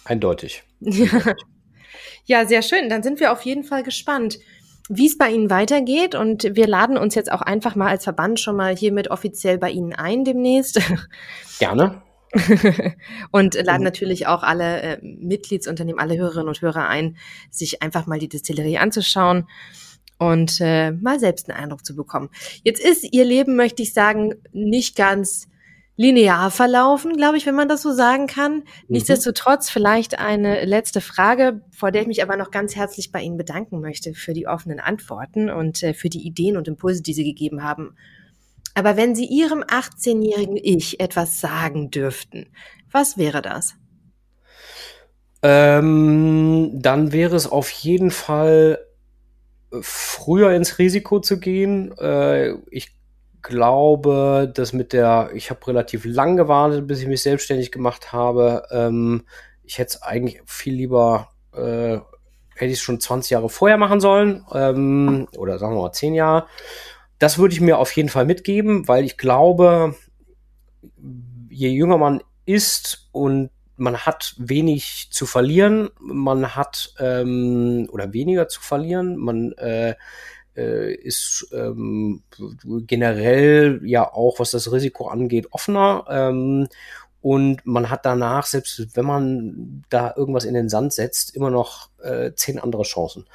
Eindeutig. 0.05 0.63
Ja. 0.79 1.36
ja, 2.25 2.45
sehr 2.45 2.62
schön. 2.62 2.88
Dann 2.88 3.03
sind 3.03 3.19
wir 3.19 3.34
auf 3.34 3.41
jeden 3.41 3.65
Fall 3.65 3.84
gespannt, 3.84 4.39
wie 4.88 5.07
es 5.07 5.17
bei 5.17 5.29
Ihnen 5.29 5.49
weitergeht. 5.49 6.15
Und 6.15 6.55
wir 6.55 6.67
laden 6.67 6.97
uns 6.97 7.15
jetzt 7.15 7.34
auch 7.34 7.41
einfach 7.41 7.75
mal 7.75 7.89
als 7.89 8.05
Verband 8.05 8.39
schon 8.39 8.55
mal 8.55 8.73
hiermit 8.73 9.12
offiziell 9.12 9.57
bei 9.57 9.71
Ihnen 9.71 9.91
ein 9.91 10.23
demnächst. 10.23 10.79
Gerne. 11.60 12.01
und 13.31 13.55
laden 13.55 13.81
mhm. 13.81 13.84
natürlich 13.84 14.27
auch 14.27 14.43
alle 14.43 14.81
äh, 14.81 14.99
Mitgliedsunternehmen, 15.01 15.99
alle 15.99 16.15
Hörerinnen 16.15 16.47
und 16.47 16.62
Hörer 16.62 16.88
ein, 16.88 17.17
sich 17.49 17.81
einfach 17.81 18.07
mal 18.07 18.19
die 18.19 18.29
Distillerie 18.29 18.77
anzuschauen 18.77 19.49
und 20.21 20.62
äh, 20.62 20.91
mal 20.91 21.19
selbst 21.19 21.49
einen 21.49 21.60
Eindruck 21.60 21.84
zu 21.84 21.95
bekommen. 21.95 22.29
Jetzt 22.63 22.79
ist 22.79 23.12
ihr 23.12 23.25
Leben, 23.25 23.55
möchte 23.55 23.81
ich 23.81 23.91
sagen, 23.91 24.36
nicht 24.51 24.95
ganz 24.95 25.47
linear 25.95 26.51
verlaufen, 26.51 27.17
glaube 27.17 27.38
ich, 27.38 27.47
wenn 27.47 27.55
man 27.55 27.67
das 27.67 27.81
so 27.81 27.91
sagen 27.91 28.27
kann. 28.27 28.57
Mhm. 28.57 28.63
Nichtsdestotrotz 28.89 29.71
vielleicht 29.71 30.19
eine 30.19 30.63
letzte 30.65 31.01
Frage, 31.01 31.62
vor 31.71 31.89
der 31.89 32.03
ich 32.03 32.07
mich 32.07 32.21
aber 32.21 32.38
noch 32.38 32.51
ganz 32.51 32.75
herzlich 32.75 33.12
bei 33.12 33.19
Ihnen 33.19 33.36
bedanken 33.36 33.81
möchte 33.81 34.13
für 34.13 34.34
die 34.34 34.45
offenen 34.45 34.79
Antworten 34.79 35.49
und 35.49 35.81
äh, 35.81 35.95
für 35.95 36.10
die 36.10 36.21
Ideen 36.21 36.55
und 36.55 36.67
Impulse, 36.67 37.01
die 37.01 37.13
Sie 37.13 37.23
gegeben 37.23 37.63
haben. 37.63 37.95
Aber 38.75 38.97
wenn 38.97 39.15
Sie 39.15 39.25
Ihrem 39.25 39.63
18-jährigen 39.63 40.57
Ich 40.57 40.99
etwas 40.99 41.39
sagen 41.41 41.89
dürften, 41.89 42.45
was 42.91 43.17
wäre 43.17 43.41
das? 43.41 43.73
Ähm, 45.41 46.69
dann 46.75 47.12
wäre 47.12 47.36
es 47.36 47.47
auf 47.47 47.71
jeden 47.71 48.12
Fall 48.12 48.77
früher 49.79 50.51
ins 50.51 50.79
Risiko 50.79 51.19
zu 51.19 51.39
gehen. 51.39 51.97
Äh, 51.97 52.55
ich 52.69 52.95
glaube, 53.41 54.51
dass 54.53 54.73
mit 54.73 54.93
der, 54.93 55.31
ich 55.34 55.49
habe 55.49 55.65
relativ 55.67 56.05
lang 56.05 56.38
gewartet, 56.38 56.88
bis 56.88 57.01
ich 57.01 57.07
mich 57.07 57.21
selbstständig 57.21 57.71
gemacht 57.71 58.12
habe. 58.12 58.63
Ähm, 58.71 59.23
ich 59.63 59.77
hätte 59.77 59.95
es 59.95 60.01
eigentlich 60.01 60.41
viel 60.45 60.75
lieber, 60.75 61.29
äh, 61.53 61.97
hätte 62.55 62.65
ich 62.65 62.73
es 62.73 62.81
schon 62.81 62.99
20 62.99 63.31
Jahre 63.31 63.49
vorher 63.49 63.77
machen 63.77 63.99
sollen 63.99 64.45
ähm, 64.53 65.27
oder 65.38 65.57
sagen 65.57 65.75
wir 65.75 65.81
mal 65.81 65.91
10 65.91 66.13
Jahre. 66.13 66.47
Das 67.19 67.38
würde 67.38 67.53
ich 67.53 67.62
mir 67.62 67.77
auf 67.77 67.91
jeden 67.95 68.10
Fall 68.10 68.25
mitgeben, 68.25 68.88
weil 68.88 69.05
ich 69.05 69.17
glaube, 69.17 69.95
je 71.49 71.69
jünger 71.69 71.97
man 71.97 72.21
ist 72.45 73.10
und 73.12 73.49
man 73.82 73.98
hat 73.98 74.36
wenig 74.38 75.08
zu 75.10 75.26
verlieren, 75.26 75.89
man 76.00 76.56
hat 76.56 76.94
ähm, 77.00 77.89
oder 77.91 78.13
weniger 78.13 78.48
zu 78.48 78.62
verlieren, 78.62 79.17
man 79.17 79.54
äh, 79.54 79.96
äh, 80.56 80.94
ist 80.94 81.48
ähm, 81.52 82.22
generell 82.86 83.82
ja 83.84 84.13
auch, 84.13 84.39
was 84.39 84.52
das 84.52 84.72
Risiko 84.72 85.08
angeht, 85.08 85.48
offener. 85.50 86.06
Ähm, 86.10 86.67
und 87.22 87.65
man 87.65 87.89
hat 87.89 88.06
danach, 88.06 88.46
selbst 88.46 88.96
wenn 88.96 89.06
man 89.06 89.84
da 89.89 90.13
irgendwas 90.15 90.46
in 90.46 90.54
den 90.54 90.70
Sand 90.70 90.94
setzt, 90.94 91.36
immer 91.36 91.50
noch 91.50 91.89
äh, 92.04 92.34
zehn 92.36 92.60
andere 92.60 92.84
Chancen. 92.84 93.26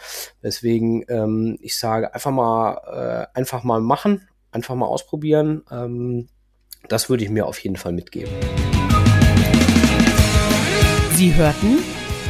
Deswegen, 0.45 1.05
ähm, 1.09 1.59
ich 1.61 1.77
sage, 1.77 2.15
einfach 2.15 2.31
mal, 2.31 3.29
äh, 3.35 3.37
einfach 3.37 3.65
mal 3.65 3.81
machen, 3.81 4.29
einfach 4.53 4.77
mal 4.77 4.87
ausprobieren. 4.87 5.65
Ähm, 5.73 6.29
das 6.89 7.11
würde 7.11 7.25
ich 7.25 7.31
mir 7.31 7.47
auf 7.47 7.59
jeden 7.59 7.77
Fall 7.77 7.93
mitgeben. 7.93 8.33
Sie 11.17 11.35
hörten 11.35 11.79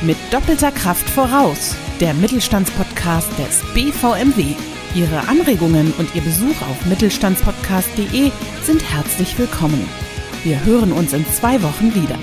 mit 0.03 0.17
doppelter 0.31 0.71
Kraft 0.71 1.11
voraus, 1.11 1.75
der 1.99 2.15
Mittelstandspodcast 2.15 3.29
des 3.37 3.61
BVMW. 3.75 4.55
Ihre 4.95 5.27
Anregungen 5.27 5.93
und 5.99 6.15
Ihr 6.15 6.23
Besuch 6.23 6.55
auf 6.63 6.87
mittelstandspodcast.de 6.87 8.31
sind 8.63 8.85
herzlich 8.89 9.37
willkommen. 9.39 9.89
Wir 10.45 10.65
hören 10.65 10.93
uns 10.93 11.15
in 11.15 11.27
zwei 11.33 11.61
Wochen 11.65 11.97
wieder. 11.97 12.17